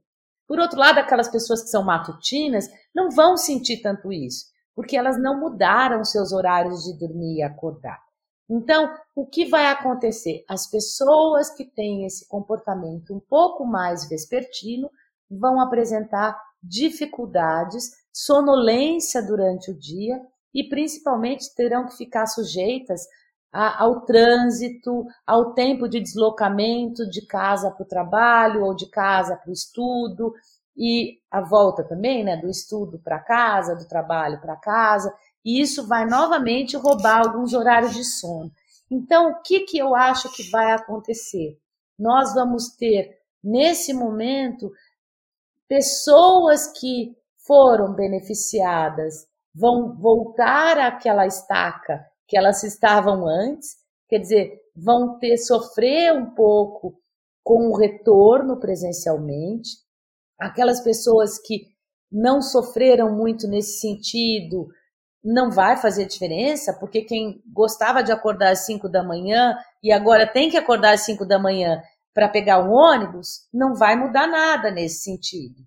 Por 0.46 0.58
outro 0.58 0.78
lado, 0.78 0.98
aquelas 0.98 1.28
pessoas 1.28 1.62
que 1.62 1.68
são 1.68 1.84
matutinas 1.84 2.68
não 2.94 3.10
vão 3.10 3.36
sentir 3.36 3.80
tanto 3.80 4.12
isso, 4.12 4.46
porque 4.74 4.96
elas 4.96 5.20
não 5.20 5.38
mudaram 5.38 6.04
seus 6.04 6.32
horários 6.32 6.84
de 6.84 6.98
dormir 6.98 7.38
e 7.38 7.42
acordar. 7.42 8.00
Então, 8.50 8.94
o 9.14 9.26
que 9.26 9.46
vai 9.46 9.66
acontecer? 9.66 10.44
As 10.48 10.68
pessoas 10.68 11.48
que 11.50 11.64
têm 11.64 12.04
esse 12.04 12.28
comportamento 12.28 13.14
um 13.14 13.20
pouco 13.20 13.64
mais 13.64 14.08
vespertino 14.08 14.90
vão 15.30 15.60
apresentar 15.60 16.38
dificuldades, 16.62 17.90
sonolência 18.12 19.22
durante 19.22 19.70
o 19.70 19.78
dia 19.78 20.20
e 20.54 20.68
principalmente 20.68 21.54
terão 21.54 21.86
que 21.86 21.96
ficar 21.96 22.26
sujeitas 22.26 23.06
a, 23.52 23.82
ao 23.82 24.00
trânsito, 24.00 25.04
ao 25.26 25.52
tempo 25.52 25.88
de 25.88 26.00
deslocamento 26.00 27.08
de 27.08 27.26
casa 27.26 27.70
para 27.70 27.82
o 27.82 27.88
trabalho 27.88 28.64
ou 28.64 28.74
de 28.74 28.86
casa 28.86 29.36
para 29.36 29.50
o 29.50 29.52
estudo 29.52 30.32
e 30.76 31.18
a 31.30 31.40
volta 31.42 31.84
também, 31.84 32.24
né, 32.24 32.36
do 32.36 32.48
estudo 32.48 32.98
para 32.98 33.18
casa, 33.18 33.76
do 33.76 33.86
trabalho 33.86 34.40
para 34.40 34.56
casa 34.56 35.14
e 35.44 35.60
isso 35.60 35.86
vai 35.86 36.06
novamente 36.06 36.76
roubar 36.76 37.26
alguns 37.26 37.52
horários 37.52 37.94
de 37.94 38.04
sono. 38.04 38.50
Então, 38.90 39.30
o 39.30 39.42
que, 39.42 39.60
que 39.60 39.78
eu 39.78 39.94
acho 39.94 40.32
que 40.32 40.50
vai 40.50 40.72
acontecer? 40.72 41.58
Nós 41.98 42.34
vamos 42.34 42.76
ter, 42.76 43.18
nesse 43.42 43.92
momento, 43.92 44.70
pessoas 45.68 46.66
que 46.78 47.16
foram 47.46 47.92
beneficiadas 47.94 49.26
vão 49.54 49.94
voltar 49.96 50.78
àquela 50.78 51.26
estaca 51.26 52.06
que 52.32 52.36
elas 52.38 52.64
estavam 52.64 53.28
antes, 53.28 53.76
quer 54.08 54.16
dizer, 54.16 54.58
vão 54.74 55.18
ter 55.18 55.36
sofrer 55.36 56.14
um 56.14 56.30
pouco 56.30 56.98
com 57.44 57.68
o 57.68 57.76
retorno 57.76 58.58
presencialmente. 58.58 59.68
Aquelas 60.40 60.80
pessoas 60.80 61.38
que 61.38 61.66
não 62.10 62.40
sofreram 62.40 63.14
muito 63.14 63.46
nesse 63.46 63.80
sentido, 63.80 64.66
não 65.22 65.50
vai 65.50 65.76
fazer 65.76 66.06
diferença, 66.06 66.72
porque 66.80 67.02
quem 67.02 67.42
gostava 67.52 68.02
de 68.02 68.10
acordar 68.10 68.52
às 68.52 68.64
5 68.64 68.88
da 68.88 69.04
manhã 69.04 69.54
e 69.82 69.92
agora 69.92 70.26
tem 70.26 70.48
que 70.48 70.56
acordar 70.56 70.94
às 70.94 71.02
5 71.02 71.26
da 71.26 71.38
manhã 71.38 71.82
para 72.14 72.30
pegar 72.30 72.64
um 72.64 72.72
ônibus, 72.72 73.46
não 73.52 73.74
vai 73.74 73.94
mudar 73.94 74.26
nada 74.26 74.70
nesse 74.70 75.04
sentido. 75.04 75.62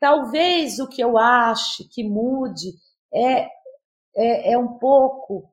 Talvez 0.00 0.78
o 0.78 0.88
que 0.88 1.04
eu 1.04 1.18
acho 1.18 1.86
que 1.90 2.02
mude 2.02 2.70
é, 3.12 3.46
é, 4.16 4.52
é 4.54 4.58
um 4.58 4.78
pouco 4.78 5.51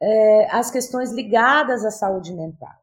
é, 0.00 0.48
as 0.50 0.70
questões 0.70 1.12
ligadas 1.12 1.84
à 1.84 1.90
saúde 1.90 2.32
mental. 2.32 2.74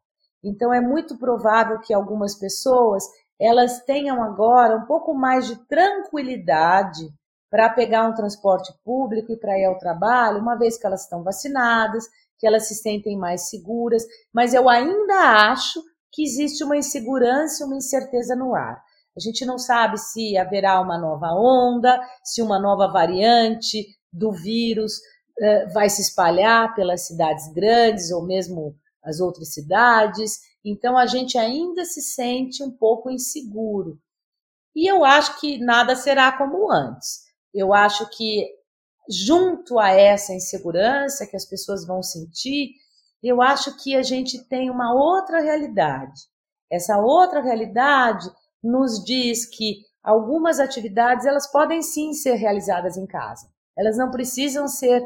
Então 0.44 0.74
é 0.74 0.80
muito 0.80 1.18
provável 1.18 1.80
que 1.80 1.94
algumas 1.94 2.36
pessoas 2.36 3.04
elas 3.40 3.84
tenham 3.84 4.24
agora 4.24 4.78
um 4.78 4.86
pouco 4.86 5.14
mais 5.14 5.48
de 5.48 5.56
tranquilidade 5.68 7.10
para 7.50 7.70
pegar 7.70 8.08
um 8.08 8.14
transporte 8.14 8.74
público 8.84 9.32
e 9.32 9.38
para 9.38 9.58
ir 9.58 9.66
ao 9.66 9.78
trabalho, 9.78 10.40
uma 10.40 10.56
vez 10.56 10.78
que 10.78 10.86
elas 10.86 11.04
estão 11.04 11.24
vacinadas, 11.24 12.06
que 12.38 12.48
elas 12.48 12.68
se 12.68 12.76
sentem 12.76 13.18
mais 13.18 13.50
seguras, 13.50 14.04
mas 14.34 14.54
eu 14.54 14.70
ainda 14.70 15.50
acho 15.52 15.82
que 16.12 16.24
existe 16.24 16.64
uma 16.64 16.78
insegurança 16.78 17.66
uma 17.66 17.76
incerteza 17.76 18.36
no 18.36 18.56
ar. 18.56 18.82
A 19.16 19.20
gente 19.20 19.46
não 19.46 19.58
sabe 19.58 19.98
se 19.98 20.38
haverá 20.38 20.80
uma 20.82 20.98
nova 20.98 21.28
onda, 21.34 22.00
se 22.24 22.42
uma 22.42 22.60
nova 22.60 22.92
variante 22.92 23.86
do 24.12 24.32
vírus 24.32 24.94
vai 25.74 25.89
se 25.89 26.01
espalhar 26.01 26.74
pelas 26.75 27.08
cidades 27.08 27.51
grandes 27.54 28.12
ou 28.12 28.25
mesmo 28.25 28.75
as 29.04 29.20
outras 29.20 29.54
cidades. 29.54 30.39
Então 30.63 30.98
a 30.98 31.06
gente 31.06 31.38
ainda 31.38 31.86
se 31.86 32.01
sente 32.01 32.63
um 32.63 32.72
pouco 32.72 33.10
inseguro. 33.12 34.00
E 34.75 34.89
eu 34.89 35.06
acho 35.06 35.39
que 35.39 35.58
nada 35.60 35.96
será 35.96 36.32
como 36.38 36.72
antes. 36.72 37.24
Eu 37.54 37.74
acho 37.74 38.10
que, 38.10 38.46
junto 39.10 39.80
a 39.80 39.92
essa 39.92 40.34
insegurança 40.34 41.25
que 41.25 41.36
as 41.36 41.46
pessoas 41.46 41.86
vão 41.86 42.04
sentir, 42.04 42.72
eu 43.24 43.42
acho 43.42 43.77
que 43.77 43.96
a 43.96 44.04
gente 44.04 44.44
tem 44.50 44.70
uma 44.70 44.94
outra 44.94 45.39
realidade. 45.39 46.22
Essa 46.70 46.98
outra 46.98 47.42
realidade 47.42 48.30
nos 48.62 49.04
diz 49.04 49.46
que 49.46 49.82
algumas 50.04 50.60
atividades 50.60 51.25
elas 51.25 51.50
podem 51.50 51.82
sim 51.82 52.13
ser 52.13 52.36
realizadas 52.36 52.98
em 52.98 53.06
casa. 53.06 53.48
Elas 53.77 53.98
não 53.98 54.12
precisam 54.12 54.68
ser 54.68 55.01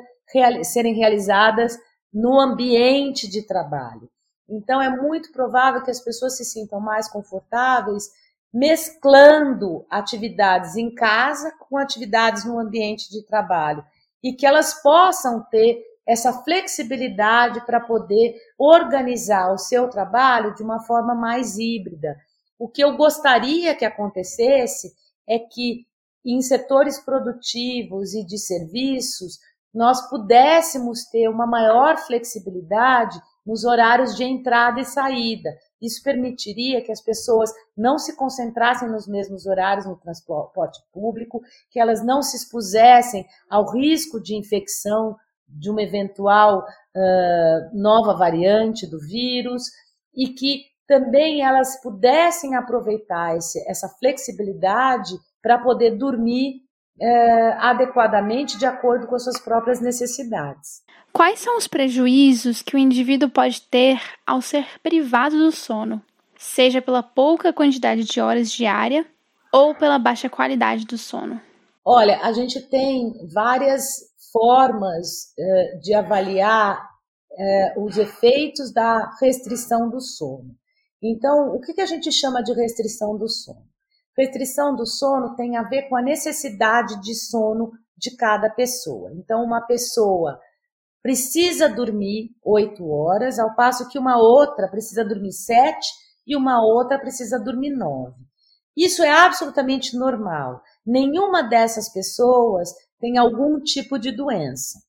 serem 0.63 0.93
realizadas 0.95 1.77
no 2.13 2.39
ambiente 2.39 3.27
de 3.27 3.45
trabalho. 3.45 4.09
Então 4.47 4.81
é 4.81 4.89
muito 4.89 5.31
provável 5.31 5.83
que 5.83 5.91
as 5.91 5.99
pessoas 5.99 6.37
se 6.37 6.45
sintam 6.45 6.79
mais 6.79 7.07
confortáveis 7.07 8.09
mesclando 8.53 9.85
atividades 9.89 10.75
em 10.75 10.93
casa 10.93 11.51
com 11.59 11.77
atividades 11.77 12.45
no 12.45 12.59
ambiente 12.59 13.09
de 13.09 13.23
trabalho 13.23 13.85
e 14.23 14.33
que 14.33 14.45
elas 14.45 14.81
possam 14.81 15.41
ter 15.51 15.83
essa 16.05 16.33
flexibilidade 16.33 17.63
para 17.65 17.79
poder 17.79 18.35
organizar 18.57 19.53
o 19.53 19.57
seu 19.57 19.87
trabalho 19.87 20.55
de 20.55 20.63
uma 20.63 20.79
forma 20.79 21.13
mais 21.13 21.59
híbrida. 21.59 22.17
O 22.57 22.67
que 22.67 22.83
eu 22.83 22.97
gostaria 22.97 23.75
que 23.75 23.85
acontecesse 23.85 24.91
é 25.27 25.37
que 25.37 25.85
em 26.25 26.41
setores 26.41 26.99
produtivos 26.99 28.13
e 28.13 28.25
de 28.25 28.37
serviços 28.39 29.37
nós 29.73 30.09
pudéssemos 30.09 31.05
ter 31.05 31.27
uma 31.27 31.45
maior 31.45 31.97
flexibilidade 31.97 33.19
nos 33.45 33.63
horários 33.63 34.15
de 34.15 34.23
entrada 34.23 34.79
e 34.79 34.85
saída, 34.85 35.49
isso 35.81 36.03
permitiria 36.03 36.81
que 36.83 36.91
as 36.91 37.01
pessoas 37.01 37.51
não 37.75 37.97
se 37.97 38.15
concentrassem 38.15 38.89
nos 38.89 39.07
mesmos 39.07 39.45
horários 39.45 39.85
no 39.85 39.95
transporte 39.95 40.79
público, 40.91 41.41
que 41.71 41.79
elas 41.79 42.03
não 42.03 42.21
se 42.21 42.35
expusessem 42.35 43.25
ao 43.49 43.71
risco 43.71 44.21
de 44.21 44.35
infecção 44.35 45.15
de 45.47 45.69
uma 45.69 45.81
eventual 45.81 46.59
uh, 46.59 47.77
nova 47.77 48.13
variante 48.13 48.85
do 48.85 48.99
vírus 48.99 49.63
e 50.13 50.29
que 50.29 50.65
também 50.85 51.41
elas 51.41 51.81
pudessem 51.81 52.55
aproveitar 52.55 53.37
esse, 53.37 53.63
essa 53.69 53.87
flexibilidade 53.87 55.15
para 55.41 55.57
poder 55.57 55.97
dormir 55.97 56.61
uh, 57.01 57.55
adequadamente 57.59 58.57
de 58.57 58.65
acordo 58.65 59.07
com 59.07 59.15
as 59.15 59.23
suas 59.23 59.39
próprias 59.39 59.79
necessidades. 59.79 60.83
Quais 61.11 61.39
são 61.39 61.57
os 61.57 61.67
prejuízos 61.67 62.61
que 62.61 62.75
o 62.75 62.79
indivíduo 62.79 63.29
pode 63.29 63.61
ter 63.61 63.99
ao 64.25 64.41
ser 64.41 64.65
privado 64.83 65.37
do 65.37 65.51
sono, 65.51 66.01
seja 66.37 66.81
pela 66.81 67.01
pouca 67.01 67.51
quantidade 67.51 68.03
de 68.03 68.21
horas 68.21 68.51
diária 68.51 69.05
ou 69.51 69.73
pela 69.73 69.97
baixa 69.97 70.29
qualidade 70.29 70.85
do 70.85 70.97
sono? 70.97 71.41
Olha, 71.83 72.19
a 72.21 72.31
gente 72.31 72.61
tem 72.61 73.13
várias 73.33 74.09
formas 74.31 75.33
uh, 75.37 75.79
de 75.81 75.93
avaliar 75.93 76.77
uh, 77.31 77.83
os 77.83 77.97
efeitos 77.97 78.71
da 78.71 79.11
restrição 79.19 79.89
do 79.89 79.99
sono. 79.99 80.55
Então, 81.01 81.55
o 81.55 81.59
que, 81.59 81.73
que 81.73 81.81
a 81.81 81.85
gente 81.85 82.11
chama 82.11 82.43
de 82.43 82.53
restrição 82.53 83.17
do 83.17 83.27
sono? 83.27 83.65
Restrição 84.19 84.75
do 84.75 84.85
sono 84.85 85.33
tem 85.33 85.55
a 85.55 85.63
ver 85.63 85.83
com 85.83 85.95
a 85.95 86.01
necessidade 86.01 86.99
de 86.99 87.15
sono 87.15 87.71
de 87.97 88.17
cada 88.17 88.49
pessoa. 88.49 89.13
Então, 89.13 89.41
uma 89.41 89.61
pessoa 89.61 90.37
precisa 91.01 91.69
dormir 91.69 92.31
oito 92.43 92.85
horas, 92.89 93.39
ao 93.39 93.55
passo 93.55 93.87
que 93.87 93.97
uma 93.97 94.17
outra 94.17 94.67
precisa 94.67 95.05
dormir 95.05 95.31
sete 95.31 95.87
e 96.27 96.35
uma 96.35 96.61
outra 96.61 96.99
precisa 96.99 97.39
dormir 97.39 97.69
nove. 97.69 98.21
Isso 98.75 99.01
é 99.01 99.09
absolutamente 99.09 99.97
normal. 99.97 100.61
Nenhuma 100.85 101.41
dessas 101.41 101.87
pessoas 101.87 102.73
tem 102.99 103.17
algum 103.17 103.61
tipo 103.61 103.97
de 103.97 104.11
doença. 104.11 104.79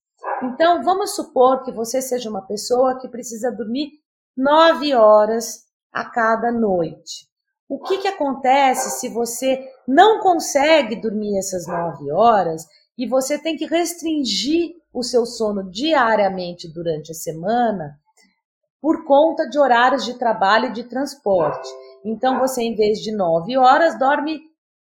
Então, 0.42 0.82
vamos 0.82 1.14
supor 1.14 1.62
que 1.62 1.70
você 1.70 2.02
seja 2.02 2.28
uma 2.28 2.44
pessoa 2.48 2.98
que 2.98 3.08
precisa 3.08 3.52
dormir 3.52 3.90
nove 4.36 4.92
horas 4.92 5.66
a 5.92 6.04
cada 6.04 6.50
noite. 6.50 7.29
O 7.70 7.78
que, 7.78 7.98
que 7.98 8.08
acontece 8.08 8.98
se 8.98 9.08
você 9.08 9.64
não 9.86 10.18
consegue 10.18 11.00
dormir 11.00 11.38
essas 11.38 11.68
nove 11.68 12.10
horas 12.10 12.66
e 12.98 13.06
você 13.06 13.38
tem 13.38 13.56
que 13.56 13.64
restringir 13.64 14.72
o 14.92 15.04
seu 15.04 15.24
sono 15.24 15.70
diariamente 15.70 16.66
durante 16.66 17.12
a 17.12 17.14
semana 17.14 17.96
por 18.82 19.04
conta 19.04 19.48
de 19.48 19.56
horários 19.56 20.04
de 20.04 20.18
trabalho 20.18 20.70
e 20.70 20.72
de 20.72 20.82
transporte? 20.82 21.68
Então, 22.04 22.40
você, 22.40 22.60
em 22.60 22.74
vez 22.74 22.98
de 22.98 23.12
nove 23.12 23.56
horas, 23.56 23.96
dorme 23.96 24.40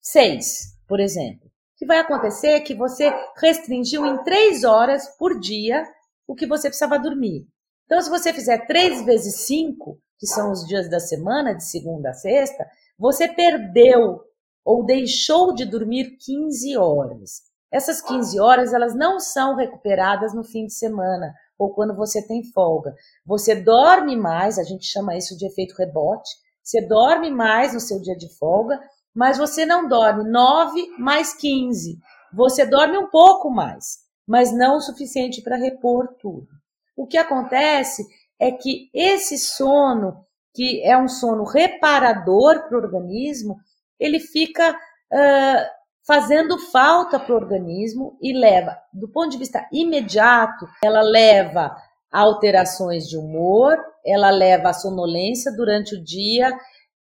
seis, 0.01 0.75
por 0.87 0.99
exemplo. 0.99 1.45
O 1.45 1.77
que 1.77 1.85
vai 1.85 1.99
acontecer 1.99 2.47
é 2.47 2.59
que 2.59 2.73
você 2.73 3.13
restringiu 3.37 4.03
em 4.03 4.23
três 4.23 4.63
horas 4.63 5.07
por 5.19 5.39
dia 5.39 5.83
o 6.25 6.33
que 6.33 6.47
você 6.47 6.69
precisava 6.69 6.97
dormir. 6.97 7.45
Então, 7.85 8.01
se 8.01 8.09
você 8.09 8.33
fizer 8.33 8.65
três 8.65 9.05
vezes 9.05 9.45
cinco, 9.45 9.99
que 10.19 10.27
são 10.27 10.51
os 10.51 10.65
dias 10.65 10.89
da 10.89 10.99
semana, 10.99 11.53
de 11.53 11.63
segunda 11.63 12.09
a 12.09 12.13
sexta, 12.13 12.65
você 12.97 13.27
perdeu 13.27 14.21
ou 14.63 14.85
deixou 14.85 15.53
de 15.53 15.65
dormir 15.65 16.17
15 16.17 16.77
horas. 16.77 17.41
Essas 17.71 18.01
15 18.01 18.39
horas, 18.39 18.73
elas 18.73 18.95
não 18.95 19.19
são 19.19 19.55
recuperadas 19.55 20.33
no 20.33 20.43
fim 20.43 20.67
de 20.67 20.73
semana 20.73 21.33
ou 21.57 21.73
quando 21.73 21.95
você 21.95 22.25
tem 22.25 22.43
folga. 22.43 22.95
Você 23.25 23.55
dorme 23.55 24.15
mais, 24.15 24.59
a 24.59 24.63
gente 24.63 24.85
chama 24.85 25.17
isso 25.17 25.37
de 25.37 25.45
efeito 25.45 25.75
rebote. 25.75 26.29
Você 26.61 26.81
dorme 26.81 27.31
mais 27.31 27.73
no 27.73 27.79
seu 27.79 27.99
dia 28.01 28.15
de 28.15 28.29
folga, 28.37 28.79
mas 29.13 29.37
você 29.37 29.65
não 29.65 29.87
dorme 29.87 30.23
9 30.29 30.95
mais 30.97 31.33
15. 31.33 31.97
Você 32.33 32.65
dorme 32.65 32.97
um 32.97 33.09
pouco 33.09 33.49
mais, 33.49 33.99
mas 34.27 34.51
não 34.51 34.77
o 34.77 34.81
suficiente 34.81 35.41
para 35.41 35.57
repor 35.57 36.07
tudo. 36.19 36.47
O 36.95 37.07
que 37.07 37.17
acontece 37.17 38.05
é 38.39 38.51
que 38.51 38.89
esse 38.93 39.37
sono, 39.37 40.25
que 40.53 40.81
é 40.83 40.97
um 40.97 41.07
sono 41.07 41.43
reparador 41.43 42.67
para 42.67 42.77
o 42.77 42.81
organismo, 42.81 43.57
ele 43.99 44.19
fica 44.19 44.71
uh, 44.71 45.65
fazendo 46.05 46.57
falta 46.59 47.19
para 47.19 47.33
o 47.33 47.37
organismo 47.37 48.17
e 48.21 48.33
leva, 48.33 48.77
do 48.93 49.07
ponto 49.07 49.29
de 49.29 49.37
vista 49.37 49.67
imediato, 49.71 50.67
ela 50.83 51.01
leva 51.01 51.75
a 52.11 52.19
alterações 52.19 53.07
de 53.07 53.17
humor, 53.17 53.77
ela 54.05 54.29
leva 54.29 54.69
a 54.69 54.73
sonolência 54.73 55.51
durante 55.55 55.95
o 55.95 56.03
dia, 56.03 56.51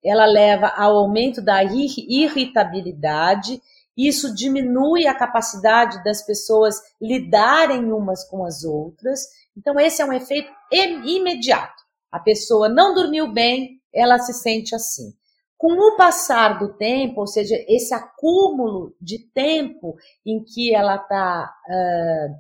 ela 0.03 0.25
leva 0.25 0.69
ao 0.69 0.97
aumento 0.97 1.43
da 1.43 1.63
irritabilidade, 1.63 3.61
isso 3.97 4.35
diminui 4.35 5.07
a 5.07 5.15
capacidade 5.15 6.03
das 6.03 6.25
pessoas 6.25 6.81
lidarem 7.01 7.93
umas 7.93 8.25
com 8.25 8.45
as 8.45 8.65
outras 8.65 9.21
então, 9.57 9.79
esse 9.79 10.01
é 10.01 10.05
um 10.05 10.13
efeito 10.13 10.51
imediato. 11.05 11.83
A 12.11 12.19
pessoa 12.19 12.69
não 12.69 12.95
dormiu 12.95 13.33
bem, 13.33 13.81
ela 13.93 14.19
se 14.19 14.33
sente 14.33 14.75
assim. 14.75 15.13
Com 15.57 15.73
o 15.73 15.97
passar 15.97 16.59
do 16.59 16.75
tempo, 16.75 17.21
ou 17.21 17.27
seja, 17.27 17.55
esse 17.69 17.95
acúmulo 17.95 18.95
de 19.01 19.19
tempo 19.19 19.97
em 20.27 20.43
que 20.43 20.75
ela 20.75 20.97
está 20.97 21.55
uh, 21.69 22.35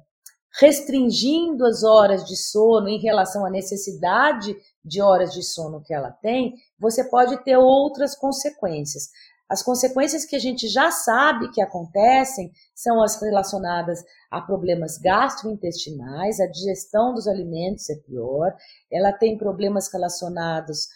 restringindo 0.61 1.64
as 1.64 1.85
horas 1.85 2.25
de 2.25 2.37
sono 2.37 2.88
em 2.88 2.99
relação 2.99 3.47
à 3.47 3.50
necessidade 3.50 4.56
de 4.85 5.00
horas 5.00 5.32
de 5.32 5.42
sono 5.42 5.82
que 5.82 5.94
ela 5.94 6.11
tem, 6.11 6.54
você 6.78 7.09
pode 7.09 7.42
ter 7.44 7.56
outras 7.56 8.16
consequências. 8.16 9.04
As 9.52 9.62
consequências 9.62 10.25
que 10.25 10.35
a 10.35 10.38
gente 10.38 10.66
já 10.66 10.90
sabe 10.90 11.50
que 11.50 11.61
acontecem 11.61 12.50
são 12.75 13.02
as 13.02 13.21
relacionadas 13.21 14.02
a 14.30 14.40
problemas 14.40 14.97
gastrointestinais, 14.97 16.40
a 16.40 16.47
digestão 16.47 17.12
dos 17.12 17.28
alimentos 17.28 17.90
é 17.90 17.97
pior, 17.97 18.56
ela 18.90 19.12
tem 19.12 19.37
problemas 19.37 19.92
relacionados 19.92 20.88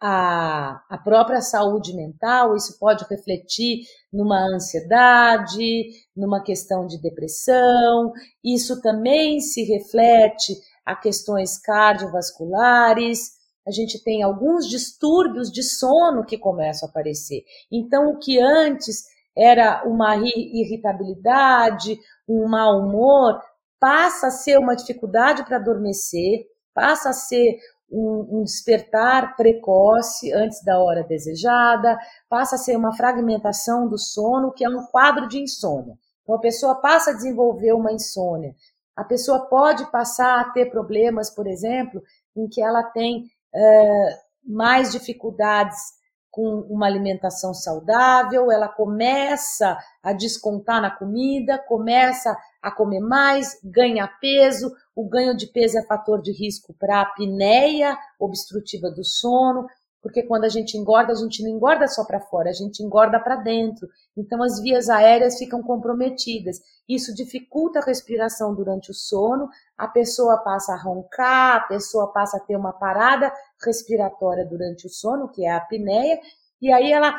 à, 0.00 0.82
à 0.90 0.98
própria 0.98 1.40
saúde 1.40 1.94
mental, 1.94 2.56
isso 2.56 2.76
pode 2.80 3.04
refletir 3.08 3.84
numa 4.12 4.40
ansiedade, 4.52 5.84
numa 6.16 6.42
questão 6.42 6.84
de 6.84 7.00
depressão, 7.00 8.12
isso 8.42 8.82
também 8.82 9.38
se 9.38 9.62
reflete 9.62 10.52
a 10.84 10.96
questões 10.96 11.56
cardiovasculares, 11.58 13.37
a 13.68 13.70
gente 13.70 14.02
tem 14.02 14.22
alguns 14.22 14.66
distúrbios 14.66 15.52
de 15.52 15.62
sono 15.62 16.24
que 16.24 16.38
começam 16.38 16.88
a 16.88 16.90
aparecer. 16.90 17.44
Então, 17.70 18.08
o 18.08 18.18
que 18.18 18.40
antes 18.40 19.04
era 19.36 19.84
uma 19.86 20.16
irritabilidade, 20.16 22.00
um 22.26 22.48
mau 22.48 22.80
humor, 22.80 23.38
passa 23.78 24.28
a 24.28 24.30
ser 24.30 24.58
uma 24.58 24.74
dificuldade 24.74 25.44
para 25.44 25.58
adormecer, 25.58 26.46
passa 26.72 27.10
a 27.10 27.12
ser 27.12 27.58
um, 27.92 28.38
um, 28.38 28.42
despertar 28.42 29.36
precoce 29.36 30.32
antes 30.32 30.64
da 30.64 30.80
hora 30.80 31.04
desejada, 31.04 31.98
passa 32.28 32.56
a 32.56 32.58
ser 32.58 32.74
uma 32.74 32.96
fragmentação 32.96 33.86
do 33.86 33.98
sono, 33.98 34.50
que 34.50 34.64
é 34.64 34.68
um 34.68 34.86
quadro 34.86 35.28
de 35.28 35.42
insônia. 35.42 35.94
Então, 36.22 36.34
a 36.34 36.40
pessoa 36.40 36.74
passa 36.76 37.10
a 37.10 37.14
desenvolver 37.14 37.74
uma 37.74 37.92
insônia. 37.92 38.54
A 38.96 39.04
pessoa 39.04 39.46
pode 39.46 39.90
passar 39.92 40.40
a 40.40 40.50
ter 40.52 40.70
problemas, 40.70 41.30
por 41.30 41.46
exemplo, 41.46 42.02
em 42.34 42.48
que 42.48 42.62
ela 42.62 42.82
tem 42.82 43.30
é, 43.54 44.18
mais 44.44 44.92
dificuldades 44.92 45.98
com 46.30 46.60
uma 46.70 46.86
alimentação 46.86 47.52
saudável, 47.52 48.52
ela 48.52 48.68
começa 48.68 49.76
a 50.02 50.12
descontar 50.12 50.80
na 50.80 50.90
comida, 50.90 51.58
começa 51.58 52.36
a 52.62 52.70
comer 52.70 53.00
mais, 53.00 53.58
ganha 53.64 54.06
peso. 54.06 54.72
O 54.94 55.08
ganho 55.08 55.36
de 55.36 55.46
peso 55.48 55.78
é 55.78 55.82
fator 55.82 56.22
de 56.22 56.30
risco 56.32 56.74
para 56.78 56.98
a 56.98 57.02
apneia 57.02 57.98
obstrutiva 58.20 58.90
do 58.90 59.04
sono, 59.04 59.66
porque 60.02 60.22
quando 60.22 60.44
a 60.44 60.48
gente 60.48 60.76
engorda, 60.76 61.12
a 61.12 61.16
gente 61.16 61.42
não 61.42 61.50
engorda 61.50 61.86
só 61.88 62.04
para 62.04 62.20
fora, 62.20 62.50
a 62.50 62.52
gente 62.52 62.82
engorda 62.82 63.18
para 63.18 63.36
dentro. 63.36 63.88
Então 64.16 64.42
as 64.42 64.60
vias 64.60 64.88
aéreas 64.88 65.38
ficam 65.38 65.62
comprometidas. 65.62 66.58
Isso 66.88 67.14
dificulta 67.14 67.80
a 67.80 67.84
respiração 67.84 68.54
durante 68.54 68.90
o 68.90 68.94
sono, 68.94 69.48
a 69.76 69.88
pessoa 69.88 70.38
passa 70.38 70.72
a 70.72 70.80
roncar, 70.80 71.56
a 71.56 71.60
pessoa 71.60 72.12
passa 72.12 72.36
a 72.36 72.40
ter 72.40 72.56
uma 72.56 72.72
parada 72.72 73.32
respiratória 73.64 74.46
durante 74.46 74.86
o 74.86 74.90
sono, 74.90 75.28
que 75.28 75.44
é 75.44 75.50
a 75.50 75.58
apneia, 75.58 76.18
e 76.60 76.72
aí 76.72 76.92
ela 76.92 77.14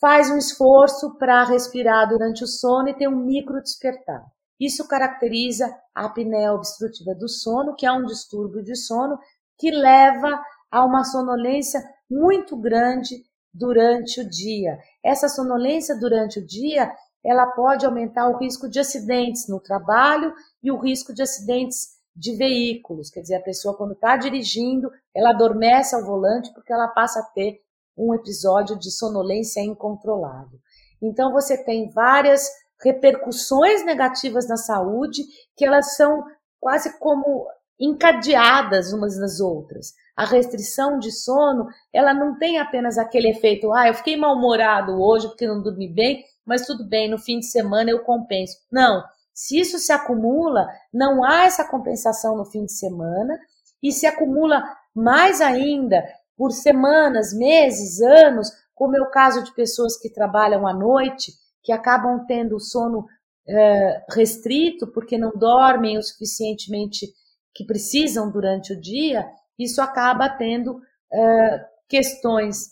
faz 0.00 0.30
um 0.30 0.36
esforço 0.36 1.16
para 1.18 1.44
respirar 1.44 2.08
durante 2.08 2.44
o 2.44 2.46
sono 2.46 2.88
e 2.88 2.94
tem 2.94 3.08
um 3.08 3.24
micro 3.24 3.60
despertar. 3.60 4.24
Isso 4.60 4.86
caracteriza 4.88 5.72
a 5.94 6.06
apneia 6.06 6.52
obstrutiva 6.52 7.14
do 7.14 7.28
sono, 7.28 7.74
que 7.76 7.86
é 7.86 7.92
um 7.92 8.04
distúrbio 8.04 8.62
de 8.62 8.74
sono 8.76 9.18
que 9.56 9.70
leva 9.70 10.40
a 10.70 10.84
uma 10.84 11.04
sonolência 11.04 11.82
muito 12.10 12.56
grande 12.56 13.24
durante 13.52 14.20
o 14.20 14.28
dia. 14.28 14.78
Essa 15.02 15.28
sonolência 15.28 15.98
durante 15.98 16.38
o 16.38 16.46
dia, 16.46 16.92
ela 17.24 17.46
pode 17.46 17.84
aumentar 17.84 18.28
o 18.28 18.38
risco 18.38 18.68
de 18.68 18.78
acidentes 18.78 19.48
no 19.48 19.60
trabalho 19.60 20.32
e 20.62 20.70
o 20.70 20.78
risco 20.78 21.12
de 21.12 21.22
acidentes 21.22 21.98
de 22.14 22.34
veículos. 22.36 23.10
Quer 23.10 23.20
dizer, 23.20 23.36
a 23.36 23.42
pessoa 23.42 23.76
quando 23.76 23.92
está 23.92 24.16
dirigindo, 24.16 24.90
ela 25.14 25.30
adormece 25.30 25.94
ao 25.94 26.04
volante 26.04 26.52
porque 26.52 26.72
ela 26.72 26.88
passa 26.88 27.20
a 27.20 27.24
ter 27.34 27.60
um 27.96 28.14
episódio 28.14 28.78
de 28.78 28.90
sonolência 28.90 29.60
incontrolável. 29.60 30.58
Então 31.02 31.32
você 31.32 31.56
tem 31.64 31.90
várias 31.90 32.48
repercussões 32.80 33.84
negativas 33.84 34.48
na 34.48 34.56
saúde 34.56 35.24
que 35.56 35.64
elas 35.64 35.96
são 35.96 36.24
quase 36.60 36.98
como 36.98 37.46
encadeadas 37.78 38.92
umas 38.92 39.16
nas 39.18 39.40
outras. 39.40 39.92
A 40.18 40.24
restrição 40.24 40.98
de 40.98 41.12
sono, 41.12 41.68
ela 41.92 42.12
não 42.12 42.36
tem 42.36 42.58
apenas 42.58 42.98
aquele 42.98 43.28
efeito, 43.28 43.72
ah, 43.72 43.86
eu 43.86 43.94
fiquei 43.94 44.16
mal-humorado 44.16 45.00
hoje 45.00 45.28
porque 45.28 45.46
não 45.46 45.62
dormi 45.62 45.86
bem, 45.86 46.24
mas 46.44 46.66
tudo 46.66 46.84
bem, 46.84 47.08
no 47.08 47.18
fim 47.18 47.38
de 47.38 47.46
semana 47.46 47.88
eu 47.88 48.00
compenso. 48.00 48.56
Não, 48.68 49.04
se 49.32 49.60
isso 49.60 49.78
se 49.78 49.92
acumula, 49.92 50.66
não 50.92 51.22
há 51.22 51.44
essa 51.44 51.64
compensação 51.64 52.36
no 52.36 52.44
fim 52.44 52.64
de 52.64 52.72
semana 52.72 53.38
e 53.80 53.92
se 53.92 54.08
acumula 54.08 54.60
mais 54.92 55.40
ainda 55.40 56.02
por 56.36 56.50
semanas, 56.50 57.32
meses, 57.32 58.00
anos, 58.00 58.50
como 58.74 58.96
é 58.96 59.00
o 59.00 59.12
caso 59.12 59.44
de 59.44 59.54
pessoas 59.54 59.96
que 59.96 60.10
trabalham 60.10 60.66
à 60.66 60.74
noite, 60.74 61.32
que 61.62 61.70
acabam 61.70 62.26
tendo 62.26 62.56
o 62.56 62.60
sono 62.60 63.06
é, 63.46 64.04
restrito 64.10 64.88
porque 64.88 65.16
não 65.16 65.30
dormem 65.30 65.96
o 65.96 66.02
suficientemente 66.02 67.06
que 67.54 67.64
precisam 67.64 68.28
durante 68.32 68.72
o 68.72 68.80
dia, 68.80 69.24
isso 69.58 69.80
acaba 69.80 70.28
tendo 70.28 70.80
é, 71.12 71.66
questões 71.88 72.70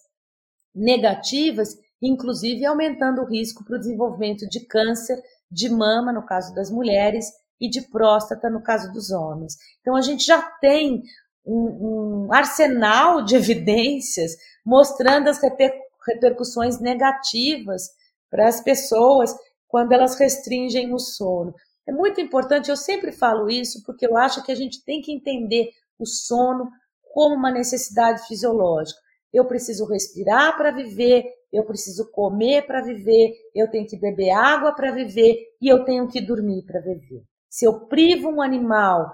negativas, 0.75 1.77
inclusive 2.01 2.65
aumentando 2.65 3.23
o 3.23 3.27
risco 3.27 3.65
para 3.65 3.77
o 3.77 3.79
desenvolvimento 3.79 4.47
de 4.49 4.61
câncer 4.67 5.21
de 5.51 5.69
mama, 5.69 6.13
no 6.13 6.25
caso 6.25 6.55
das 6.55 6.71
mulheres, 6.71 7.27
e 7.61 7.69
de 7.69 7.81
próstata, 7.83 8.51
no 8.51 8.63
caso 8.63 8.93
dos 8.93 9.11
homens. 9.11 9.57
Então, 9.81 9.97
a 9.97 10.03
gente 10.03 10.25
já 10.25 10.43
tem 10.61 11.03
um, 11.45 12.27
um 12.27 12.33
arsenal 12.33 13.25
de 13.25 13.35
evidências 13.35 14.33
mostrando 14.65 15.29
as 15.29 15.41
reper, 15.41 15.73
repercussões 16.07 16.79
negativas 16.81 17.89
para 18.31 18.49
as 18.49 18.61
pessoas 18.61 19.35
quando 19.67 19.93
elas 19.93 20.19
restringem 20.19 20.93
o 20.93 20.99
sono. 20.99 21.55
É 21.87 21.93
muito 21.93 22.21
importante, 22.21 22.69
eu 22.69 22.77
sempre 22.77 23.13
falo 23.13 23.49
isso, 23.49 23.83
porque 23.85 24.07
eu 24.07 24.17
acho 24.17 24.43
que 24.43 24.53
a 24.53 24.57
gente 24.57 24.85
tem 24.85 25.01
que 25.01 25.13
entender 25.13 25.71
o 25.99 26.07
sono 26.07 26.69
como 27.13 27.35
uma 27.35 27.51
necessidade 27.51 28.27
fisiológica. 28.27 29.01
eu 29.33 29.45
preciso 29.45 29.85
respirar 29.85 30.57
para 30.57 30.71
viver, 30.71 31.25
eu 31.53 31.65
preciso 31.65 32.11
comer 32.11 32.67
para 32.67 32.83
viver, 32.83 33.35
eu 33.55 33.71
tenho 33.71 33.87
que 33.87 33.99
beber 33.99 34.31
água 34.31 34.75
para 34.75 34.93
viver 34.93 35.37
e 35.61 35.69
eu 35.69 35.85
tenho 35.85 36.09
que 36.09 36.21
dormir 36.21 36.65
para 36.65 36.81
viver. 36.81 37.23
Se 37.49 37.67
eu 37.67 37.87
privo 37.87 38.31
um 38.31 38.41
animal, 38.41 39.11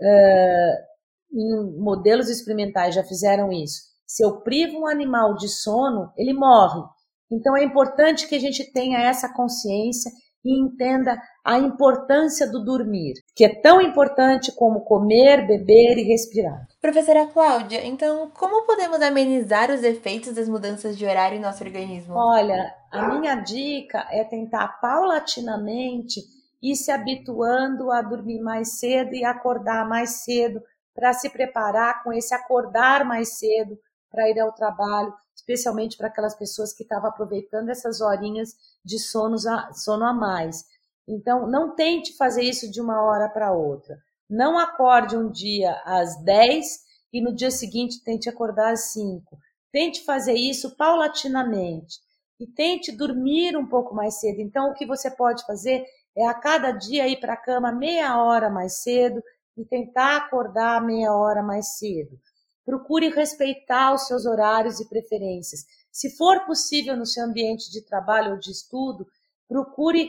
uh, 0.00 1.34
em 1.34 1.78
modelos 1.78 2.28
experimentais 2.28 2.94
já 2.94 3.04
fizeram 3.04 3.50
isso, 3.50 3.82
se 4.06 4.22
eu 4.22 4.42
privo 4.42 4.80
um 4.80 4.86
animal 4.86 5.34
de 5.36 5.48
sono, 5.48 6.12
ele 6.16 6.34
morre. 6.34 6.82
Então 7.30 7.56
é 7.56 7.64
importante 7.64 8.28
que 8.28 8.34
a 8.34 8.40
gente 8.40 8.70
tenha 8.72 8.98
essa 8.98 9.32
consciência 9.32 10.10
e 10.44 10.60
entenda 10.60 11.20
a 11.44 11.58
importância 11.58 12.50
do 12.50 12.64
dormir, 12.64 13.14
que 13.34 13.44
é 13.44 13.60
tão 13.60 13.80
importante 13.80 14.52
como 14.52 14.80
comer, 14.80 15.46
beber 15.46 15.98
e 15.98 16.02
respirar. 16.02 16.66
Professora 16.80 17.26
Cláudia, 17.26 17.84
então 17.86 18.30
como 18.30 18.66
podemos 18.66 19.00
amenizar 19.00 19.70
os 19.70 19.82
efeitos 19.82 20.34
das 20.34 20.48
mudanças 20.48 20.96
de 20.96 21.06
horário 21.06 21.38
em 21.38 21.40
nosso 21.40 21.62
organismo? 21.64 22.14
Olha, 22.14 22.74
a 22.90 23.08
minha 23.08 23.36
dica 23.36 24.06
é 24.10 24.24
tentar 24.24 24.80
paulatinamente 24.80 26.20
ir 26.62 26.76
se 26.76 26.90
habituando 26.90 27.90
a 27.90 28.00
dormir 28.02 28.40
mais 28.40 28.78
cedo 28.78 29.14
e 29.14 29.24
acordar 29.24 29.88
mais 29.88 30.22
cedo 30.22 30.60
para 30.94 31.12
se 31.12 31.30
preparar 31.30 32.02
com 32.04 32.12
esse 32.12 32.34
acordar 32.34 33.04
mais 33.04 33.38
cedo 33.38 33.76
para 34.10 34.28
ir 34.28 34.38
ao 34.38 34.52
trabalho, 34.52 35.12
especialmente 35.42 35.96
para 35.96 36.06
aquelas 36.06 36.34
pessoas 36.34 36.72
que 36.72 36.84
estavam 36.84 37.10
aproveitando 37.10 37.68
essas 37.68 38.00
horinhas 38.00 38.54
de 38.84 38.98
sonos 38.98 39.46
a, 39.46 39.72
sono 39.72 40.04
a 40.04 40.12
mais. 40.12 40.64
Então, 41.06 41.48
não 41.48 41.74
tente 41.74 42.16
fazer 42.16 42.42
isso 42.42 42.70
de 42.70 42.80
uma 42.80 43.02
hora 43.02 43.28
para 43.28 43.52
outra. 43.52 43.98
Não 44.30 44.56
acorde 44.56 45.16
um 45.16 45.30
dia 45.30 45.82
às 45.84 46.22
10 46.22 46.64
e 47.12 47.20
no 47.20 47.34
dia 47.34 47.50
seguinte 47.50 48.02
tente 48.02 48.28
acordar 48.28 48.72
às 48.72 48.92
5. 48.92 49.36
Tente 49.72 50.04
fazer 50.04 50.34
isso 50.34 50.76
paulatinamente 50.76 51.98
e 52.38 52.46
tente 52.46 52.92
dormir 52.92 53.56
um 53.56 53.66
pouco 53.66 53.94
mais 53.94 54.20
cedo. 54.20 54.40
Então, 54.40 54.70
o 54.70 54.74
que 54.74 54.86
você 54.86 55.10
pode 55.10 55.44
fazer 55.44 55.84
é 56.16 56.26
a 56.26 56.34
cada 56.34 56.70
dia 56.70 57.08
ir 57.08 57.18
para 57.18 57.32
a 57.32 57.36
cama 57.36 57.72
meia 57.72 58.22
hora 58.22 58.48
mais 58.48 58.82
cedo 58.82 59.20
e 59.56 59.64
tentar 59.64 60.18
acordar 60.18 60.80
meia 60.84 61.12
hora 61.12 61.42
mais 61.42 61.78
cedo. 61.78 62.18
Procure 62.64 63.08
respeitar 63.10 63.92
os 63.92 64.06
seus 64.06 64.24
horários 64.24 64.80
e 64.80 64.88
preferências. 64.88 65.64
Se 65.90 66.16
for 66.16 66.46
possível 66.46 66.96
no 66.96 67.06
seu 67.06 67.24
ambiente 67.24 67.70
de 67.70 67.82
trabalho 67.82 68.32
ou 68.32 68.38
de 68.38 68.50
estudo, 68.50 69.06
procure 69.48 70.08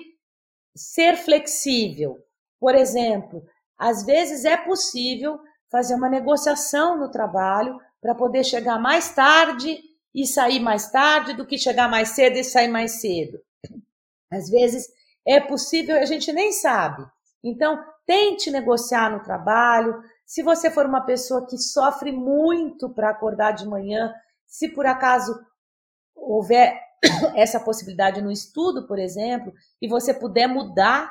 ser 0.75 1.17
flexível. 1.17 2.23
Por 2.59 2.75
exemplo, 2.75 3.43
às 3.77 4.05
vezes 4.05 4.45
é 4.45 4.55
possível 4.55 5.39
fazer 5.69 5.95
uma 5.95 6.09
negociação 6.09 6.97
no 6.97 7.09
trabalho 7.09 7.79
para 8.01 8.15
poder 8.15 8.43
chegar 8.43 8.79
mais 8.79 9.13
tarde 9.13 9.79
e 10.13 10.27
sair 10.27 10.59
mais 10.59 10.91
tarde 10.91 11.33
do 11.33 11.45
que 11.45 11.57
chegar 11.57 11.89
mais 11.89 12.09
cedo 12.09 12.37
e 12.37 12.43
sair 12.43 12.67
mais 12.67 13.01
cedo. 13.01 13.39
Às 14.31 14.49
vezes 14.49 14.87
é 15.25 15.39
possível, 15.39 15.97
a 15.97 16.05
gente 16.05 16.31
nem 16.31 16.51
sabe. 16.51 17.03
Então, 17.43 17.83
tente 18.05 18.51
negociar 18.51 19.11
no 19.11 19.23
trabalho, 19.23 20.01
se 20.33 20.41
você 20.41 20.71
for 20.71 20.87
uma 20.87 21.01
pessoa 21.01 21.45
que 21.45 21.59
sofre 21.59 22.11
muito 22.11 22.89
para 22.89 23.11
acordar 23.11 23.51
de 23.51 23.67
manhã, 23.67 24.11
se 24.47 24.67
por 24.67 24.83
acaso 24.83 25.39
houver 26.15 26.75
essa 27.37 27.59
possibilidade 27.59 28.19
no 28.19 28.31
estudo, 28.31 28.87
por 28.87 28.97
exemplo, 28.97 29.53
e 29.79 29.87
você 29.87 30.11
puder 30.11 30.47
mudar 30.47 31.07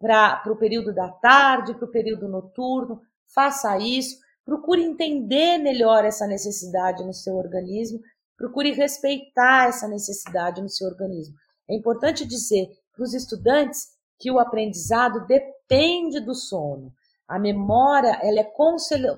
para 0.00 0.40
o 0.46 0.56
período 0.56 0.94
da 0.94 1.08
tarde, 1.08 1.74
para 1.74 1.84
o 1.84 1.90
período 1.90 2.28
noturno, 2.28 3.00
faça 3.26 3.76
isso. 3.76 4.20
Procure 4.44 4.84
entender 4.84 5.58
melhor 5.58 6.04
essa 6.04 6.24
necessidade 6.24 7.02
no 7.02 7.12
seu 7.12 7.34
organismo, 7.34 7.98
procure 8.36 8.70
respeitar 8.70 9.66
essa 9.66 9.88
necessidade 9.88 10.62
no 10.62 10.68
seu 10.68 10.86
organismo. 10.86 11.34
É 11.68 11.74
importante 11.74 12.24
dizer 12.24 12.68
para 12.92 13.02
os 13.02 13.14
estudantes 13.14 13.88
que 14.16 14.30
o 14.30 14.38
aprendizado 14.38 15.26
depende 15.26 16.20
do 16.20 16.36
sono. 16.36 16.92
A 17.26 17.38
memória 17.38 18.18
ela 18.22 18.40
é 18.40 18.52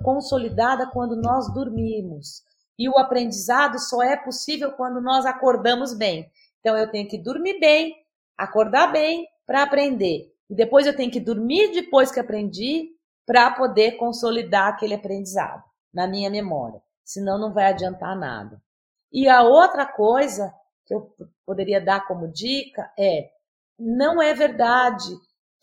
consolidada 0.03 0.88
quando 0.90 1.16
nós 1.16 1.53
dormimos. 1.53 2.45
E 2.79 2.88
o 2.88 2.99
aprendizado 2.99 3.79
só 3.79 4.03
é 4.03 4.16
possível 4.16 4.73
quando 4.73 5.01
nós 5.01 5.27
acordamos 5.27 5.95
bem. 5.95 6.31
Então 6.61 6.77
eu 6.77 6.90
tenho 6.90 7.09
que 7.09 7.19
dormir 7.19 7.59
bem, 7.59 7.95
acordar 8.37 8.92
bem 8.92 9.27
para 9.47 9.62
aprender. 9.62 10.33
E 10.49 10.55
depois 10.55 10.87
eu 10.87 10.95
tenho 10.95 11.11
que 11.11 11.21
dormir 11.21 11.73
depois 11.73 12.12
que 12.12 12.21
aprendi 12.21 12.90
para 13.25 13.51
poder 13.51 13.92
consolidar 13.92 14.69
aquele 14.69 14.95
aprendizado 14.95 15.64
na 15.92 16.07
minha 16.07 16.31
memória. 16.31 16.81
Senão 17.05 17.38
não 17.38 17.53
vai 17.53 17.66
adiantar 17.66 18.16
nada. 18.16 18.61
E 19.12 19.29
a 19.29 19.42
outra 19.42 19.87
coisa 19.87 20.55
que 20.85 20.95
eu 20.95 21.12
poderia 21.45 21.81
dar 21.81 22.07
como 22.07 22.29
dica 22.29 22.92
é: 22.99 23.31
não 23.79 24.23
é 24.23 24.35
verdade 24.35 25.16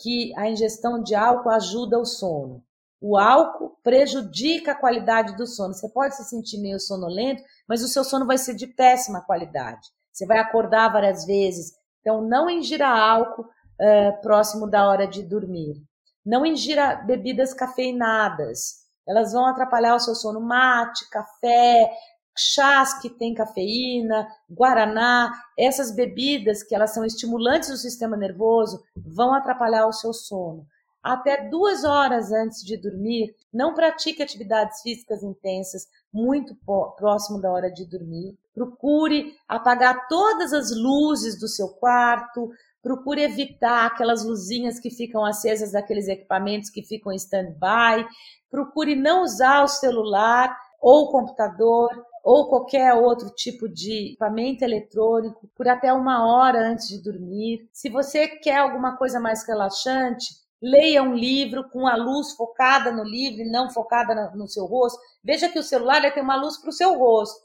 que 0.04 0.38
a 0.38 0.50
ingestão 0.50 1.02
de 1.02 1.16
álcool 1.16 1.50
ajuda 1.50 1.98
o 1.98 2.04
sono. 2.04 2.62
O 3.00 3.18
álcool 3.18 3.78
prejudica 3.82 4.74
a 4.74 4.76
qualidade 4.76 5.38
do 5.38 5.48
sono. 5.48 5.74
Você 5.74 5.88
pode 5.88 6.16
se 6.18 6.26
sentir 6.26 6.58
meio 6.58 6.78
sonolento, 6.78 7.42
mas 7.66 7.82
o 7.82 7.88
seu 7.88 8.04
sono 8.04 8.26
vai 8.26 8.38
ser 8.38 8.54
de 8.54 8.68
péssima 8.68 9.22
qualidade. 9.22 9.88
Você 10.12 10.26
vai 10.26 10.40
acordar 10.40 10.92
várias 10.92 11.26
vezes. 11.26 11.72
Então, 12.02 12.22
não 12.22 12.50
ingira 12.50 12.88
álcool 12.88 13.44
uh, 13.44 14.22
próximo 14.22 14.70
da 14.70 14.88
hora 14.90 15.08
de 15.08 15.24
dormir. 15.24 15.82
Não 16.26 16.46
ingira 16.46 16.96
bebidas 16.96 17.54
cafeinadas. 17.54 18.84
Elas 19.08 19.32
vão 19.32 19.46
atrapalhar 19.46 19.96
o 19.96 20.00
seu 20.00 20.16
sono. 20.16 20.42
Mate, 20.42 21.10
café, 21.10 21.90
chás 22.38 23.00
que 23.00 23.10
tem 23.10 23.34
cafeína, 23.34 24.28
guaraná, 24.50 25.32
essas 25.58 25.92
bebidas 25.92 26.64
que 26.64 26.74
elas 26.74 26.94
são 26.94 27.06
estimulantes 27.06 27.70
do 27.70 27.78
sistema 27.78 28.18
nervoso 28.18 28.84
vão 28.96 29.34
atrapalhar 29.34 29.88
o 29.88 29.94
seu 29.94 30.14
sono. 30.14 30.66
Até 31.04 31.50
duas 31.50 31.84
horas 31.84 32.32
antes 32.32 32.64
de 32.64 32.78
dormir, 32.78 33.36
não 33.54 33.74
pratique 33.74 34.24
atividades 34.24 34.82
físicas 34.82 35.22
intensas 35.22 35.86
muito 36.14 36.56
próximo 36.98 37.42
da 37.42 37.52
hora 37.52 37.70
de 37.70 37.86
dormir. 37.86 38.38
Procure 38.56 39.36
apagar 39.46 40.08
todas 40.08 40.54
as 40.54 40.74
luzes 40.74 41.38
do 41.38 41.48
seu 41.50 41.68
quarto. 41.68 42.50
Procure 42.82 43.22
evitar 43.22 43.88
aquelas 43.88 44.24
luzinhas 44.24 44.80
que 44.80 44.90
ficam 44.90 45.26
acesas 45.26 45.74
daqueles 45.74 46.08
equipamentos 46.08 46.70
que 46.70 46.82
ficam 46.82 47.12
em 47.12 47.18
stand-by. 47.18 48.08
Procure 48.50 48.96
não 48.96 49.24
usar 49.24 49.62
o 49.62 49.68
celular 49.68 50.58
ou 50.80 51.06
o 51.06 51.12
computador 51.12 51.90
ou 52.24 52.48
qualquer 52.48 52.94
outro 52.94 53.30
tipo 53.30 53.68
de 53.68 54.12
equipamento 54.12 54.64
eletrônico 54.64 55.50
por 55.54 55.68
até 55.68 55.92
uma 55.92 56.26
hora 56.26 56.72
antes 56.72 56.88
de 56.88 57.04
dormir. 57.04 57.68
Se 57.74 57.90
você 57.90 58.28
quer 58.28 58.58
alguma 58.58 58.96
coisa 58.96 59.20
mais 59.20 59.46
relaxante, 59.46 60.34
leia 60.62 61.04
um 61.04 61.14
livro 61.14 61.70
com 61.70 61.86
a 61.86 61.98
luz 61.98 62.32
focada 62.32 62.90
no 62.90 63.04
livro 63.04 63.42
e 63.42 63.52
não 63.52 63.70
focada 63.70 64.32
no 64.34 64.48
seu 64.48 64.66
rosto. 64.66 64.98
Veja 65.22 65.50
que 65.50 65.60
o 65.60 65.64
celular 65.64 66.02
tem 66.14 66.24
uma 66.24 66.38
luz 66.38 66.58
para 66.58 66.70
o 66.70 66.74
seu 66.74 66.98
rosto. 66.98 67.44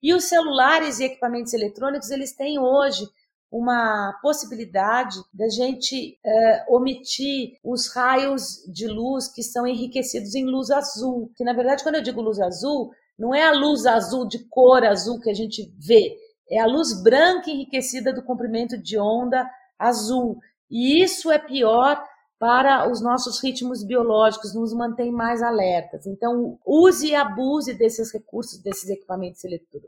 E 0.00 0.14
os 0.14 0.24
celulares 0.24 1.00
e 1.00 1.04
equipamentos 1.04 1.52
eletrônicos, 1.52 2.10
eles 2.10 2.32
têm 2.32 2.60
hoje 2.60 3.04
uma 3.50 4.18
possibilidade 4.22 5.16
da 5.32 5.48
gente 5.48 6.18
uh, 6.24 6.74
omitir 6.74 7.58
os 7.62 7.92
raios 7.94 8.64
de 8.72 8.86
luz 8.86 9.28
que 9.28 9.42
são 9.42 9.66
enriquecidos 9.66 10.34
em 10.34 10.46
luz 10.46 10.70
azul. 10.70 11.30
Que 11.36 11.44
na 11.44 11.52
verdade, 11.52 11.82
quando 11.82 11.96
eu 11.96 12.02
digo 12.02 12.22
luz 12.22 12.40
azul, 12.40 12.92
não 13.18 13.34
é 13.34 13.44
a 13.44 13.52
luz 13.52 13.86
azul 13.86 14.26
de 14.26 14.38
cor 14.48 14.84
azul 14.84 15.20
que 15.20 15.30
a 15.30 15.34
gente 15.34 15.72
vê, 15.78 16.16
é 16.50 16.60
a 16.60 16.66
luz 16.66 17.02
branca 17.02 17.50
enriquecida 17.50 18.12
do 18.12 18.22
comprimento 18.22 18.76
de 18.76 18.98
onda 18.98 19.48
azul. 19.78 20.38
E 20.70 21.02
isso 21.02 21.30
é 21.30 21.38
pior 21.38 22.02
para 22.38 22.90
os 22.90 23.00
nossos 23.00 23.40
ritmos 23.40 23.84
biológicos, 23.84 24.52
nos 24.52 24.74
mantém 24.74 25.12
mais 25.12 25.40
alertas. 25.42 26.06
Então, 26.06 26.58
use 26.66 27.06
e 27.06 27.14
abuse 27.14 27.72
desses 27.72 28.12
recursos, 28.12 28.58
desses 28.58 28.90
equipamentos 28.90 29.44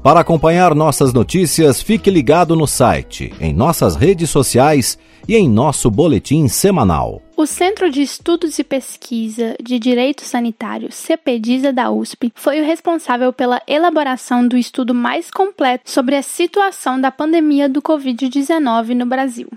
Para 0.02 0.22
acompanhar 0.22 0.74
nossas 0.74 1.14
notícias, 1.14 1.84
fique 1.84 2.10
ligado 2.10 2.56
no 2.56 2.66
site, 2.66 3.32
em 3.40 3.54
nossas 3.54 3.96
redes 3.96 4.32
sociais 4.32 4.98
e 5.28 5.36
em 5.36 5.48
nosso 5.48 5.92
boletim 5.92 6.48
semanal. 6.48 7.22
O 7.38 7.46
Centro 7.46 7.92
de 7.92 8.02
Estudos 8.02 8.58
e 8.58 8.64
Pesquisa 8.64 9.56
de 9.62 9.78
Direito 9.78 10.24
Sanitário, 10.24 10.92
CPDISA 10.92 11.72
da 11.72 11.92
USP, 11.92 12.32
foi 12.34 12.60
o 12.60 12.66
responsável 12.66 13.32
pela 13.32 13.62
elaboração 13.68 14.48
do 14.48 14.58
estudo 14.58 14.96
mais 14.96 15.30
completo 15.30 15.92
sobre 15.92 16.16
a 16.16 16.24
situação 16.24 17.00
da 17.00 17.12
pandemia 17.12 17.70
do 17.70 17.84
Covid-19 17.84 18.96
no 18.96 19.06
Brasil. 19.06 19.48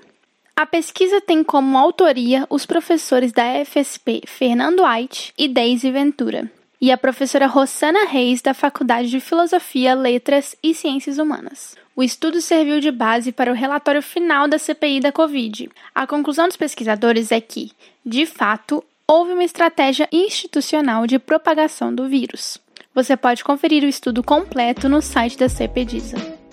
A 0.59 0.65
pesquisa 0.65 1.21
tem 1.21 1.45
como 1.45 1.77
autoria 1.77 2.47
os 2.49 2.65
professores 2.65 3.31
da 3.31 3.45
FSP 3.63 4.23
Fernando 4.27 4.87
Ait 4.87 5.31
e 5.37 5.49
Deise 5.49 5.91
Ventura 5.91 6.51
e 6.81 6.91
a 6.91 6.97
professora 6.97 7.47
Rossana 7.47 8.07
Reis, 8.07 8.41
da 8.41 8.55
Faculdade 8.55 9.11
de 9.11 9.21
Filosofia, 9.21 9.95
Letras 9.95 10.57
e 10.63 10.75
Ciências 10.75 11.19
Humanas. 11.19 11.77
O 11.95 12.03
estudo 12.03 12.41
serviu 12.41 12.81
de 12.81 12.91
base 12.91 13.33
para 13.33 13.51
o 13.53 13.55
relatório 13.55 14.03
final 14.03 14.49
da 14.49 14.59
CPI 14.59 15.01
da 15.01 15.13
Covid. 15.13 15.69
A 15.95 16.07
conclusão 16.07 16.47
dos 16.49 16.57
pesquisadores 16.57 17.31
é 17.31 17.41
que, 17.41 17.71
de 18.05 18.25
fato, 18.25 18.83
houve 19.07 19.33
uma 19.33 19.45
estratégia 19.45 20.09
institucional 20.11 21.07
de 21.07 21.19
propagação 21.19 21.95
do 21.95 22.09
vírus. 22.09 22.59
Você 22.95 23.15
pode 23.15 23.45
conferir 23.45 23.83
o 23.83 23.89
estudo 23.89 24.23
completo 24.23 24.89
no 24.89 25.03
site 25.03 25.37
da 25.37 25.51
CPDISA. 25.51 26.46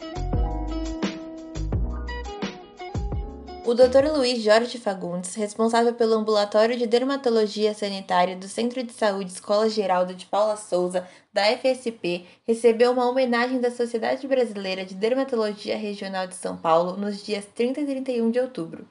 O 3.66 3.74
Dr. 3.74 4.12
Luiz 4.12 4.44
Jorge 4.44 4.78
Fagundes, 4.78 5.36
responsável 5.36 5.94
pelo 5.94 6.16
ambulatório 6.16 6.78
de 6.78 6.86
dermatologia 6.86 7.74
sanitária 7.74 8.36
do 8.36 8.46
Centro 8.46 8.84
de 8.84 8.92
Saúde 8.92 9.32
Escola 9.32 9.70
Geraldo 9.70 10.14
de 10.14 10.26
Paula 10.26 10.58
Souza, 10.58 11.08
da 11.32 11.46
FSP, 11.46 12.26
recebeu 12.46 12.92
uma 12.92 13.10
homenagem 13.10 13.62
da 13.62 13.72
Sociedade 13.72 14.28
Brasileira 14.28 14.84
de 14.84 14.94
Dermatologia 14.94 15.78
Regional 15.78 16.28
de 16.28 16.36
São 16.36 16.58
Paulo 16.58 16.98
nos 16.98 17.24
dias 17.24 17.46
30 17.56 17.80
e 17.80 17.86
31 17.86 18.32
de 18.32 18.40
outubro. 18.42 18.86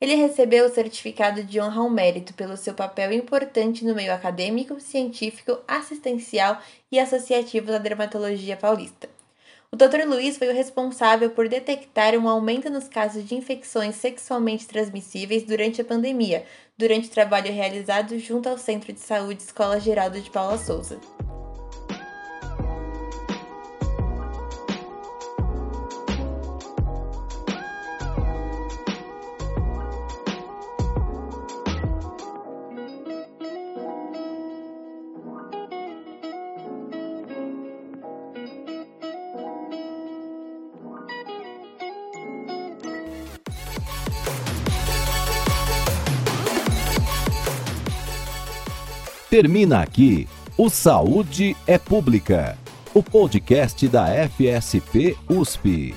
Ele 0.00 0.14
recebeu 0.14 0.64
o 0.64 0.72
certificado 0.72 1.44
de 1.44 1.60
honra 1.60 1.82
ao 1.82 1.90
mérito 1.90 2.32
pelo 2.32 2.56
seu 2.56 2.72
papel 2.72 3.12
importante 3.12 3.84
no 3.84 3.94
meio 3.94 4.14
acadêmico, 4.14 4.80
científico, 4.80 5.58
assistencial 5.68 6.58
e 6.90 6.98
associativo 6.98 7.66
da 7.66 7.76
dermatologia 7.76 8.56
paulista. 8.56 9.15
O 9.72 9.76
Dr. 9.76 10.06
Luiz 10.06 10.38
foi 10.38 10.48
o 10.48 10.54
responsável 10.54 11.30
por 11.30 11.48
detectar 11.48 12.14
um 12.14 12.28
aumento 12.28 12.70
nos 12.70 12.88
casos 12.88 13.24
de 13.24 13.34
infecções 13.34 13.96
sexualmente 13.96 14.66
transmissíveis 14.66 15.42
durante 15.42 15.80
a 15.80 15.84
pandemia, 15.84 16.44
durante 16.78 17.08
o 17.08 17.10
trabalho 17.10 17.52
realizado 17.52 18.18
junto 18.18 18.48
ao 18.48 18.58
Centro 18.58 18.92
de 18.92 19.00
Saúde 19.00 19.42
Escola 19.42 19.80
Geraldo 19.80 20.20
de 20.20 20.30
Paula 20.30 20.56
Souza. 20.56 21.00
Termina 49.36 49.82
aqui 49.82 50.26
o 50.56 50.70
Saúde 50.70 51.54
é 51.66 51.76
Pública, 51.76 52.56
o 52.94 53.02
podcast 53.02 53.86
da 53.86 54.06
FSP 54.06 55.14
USP. 55.28 55.94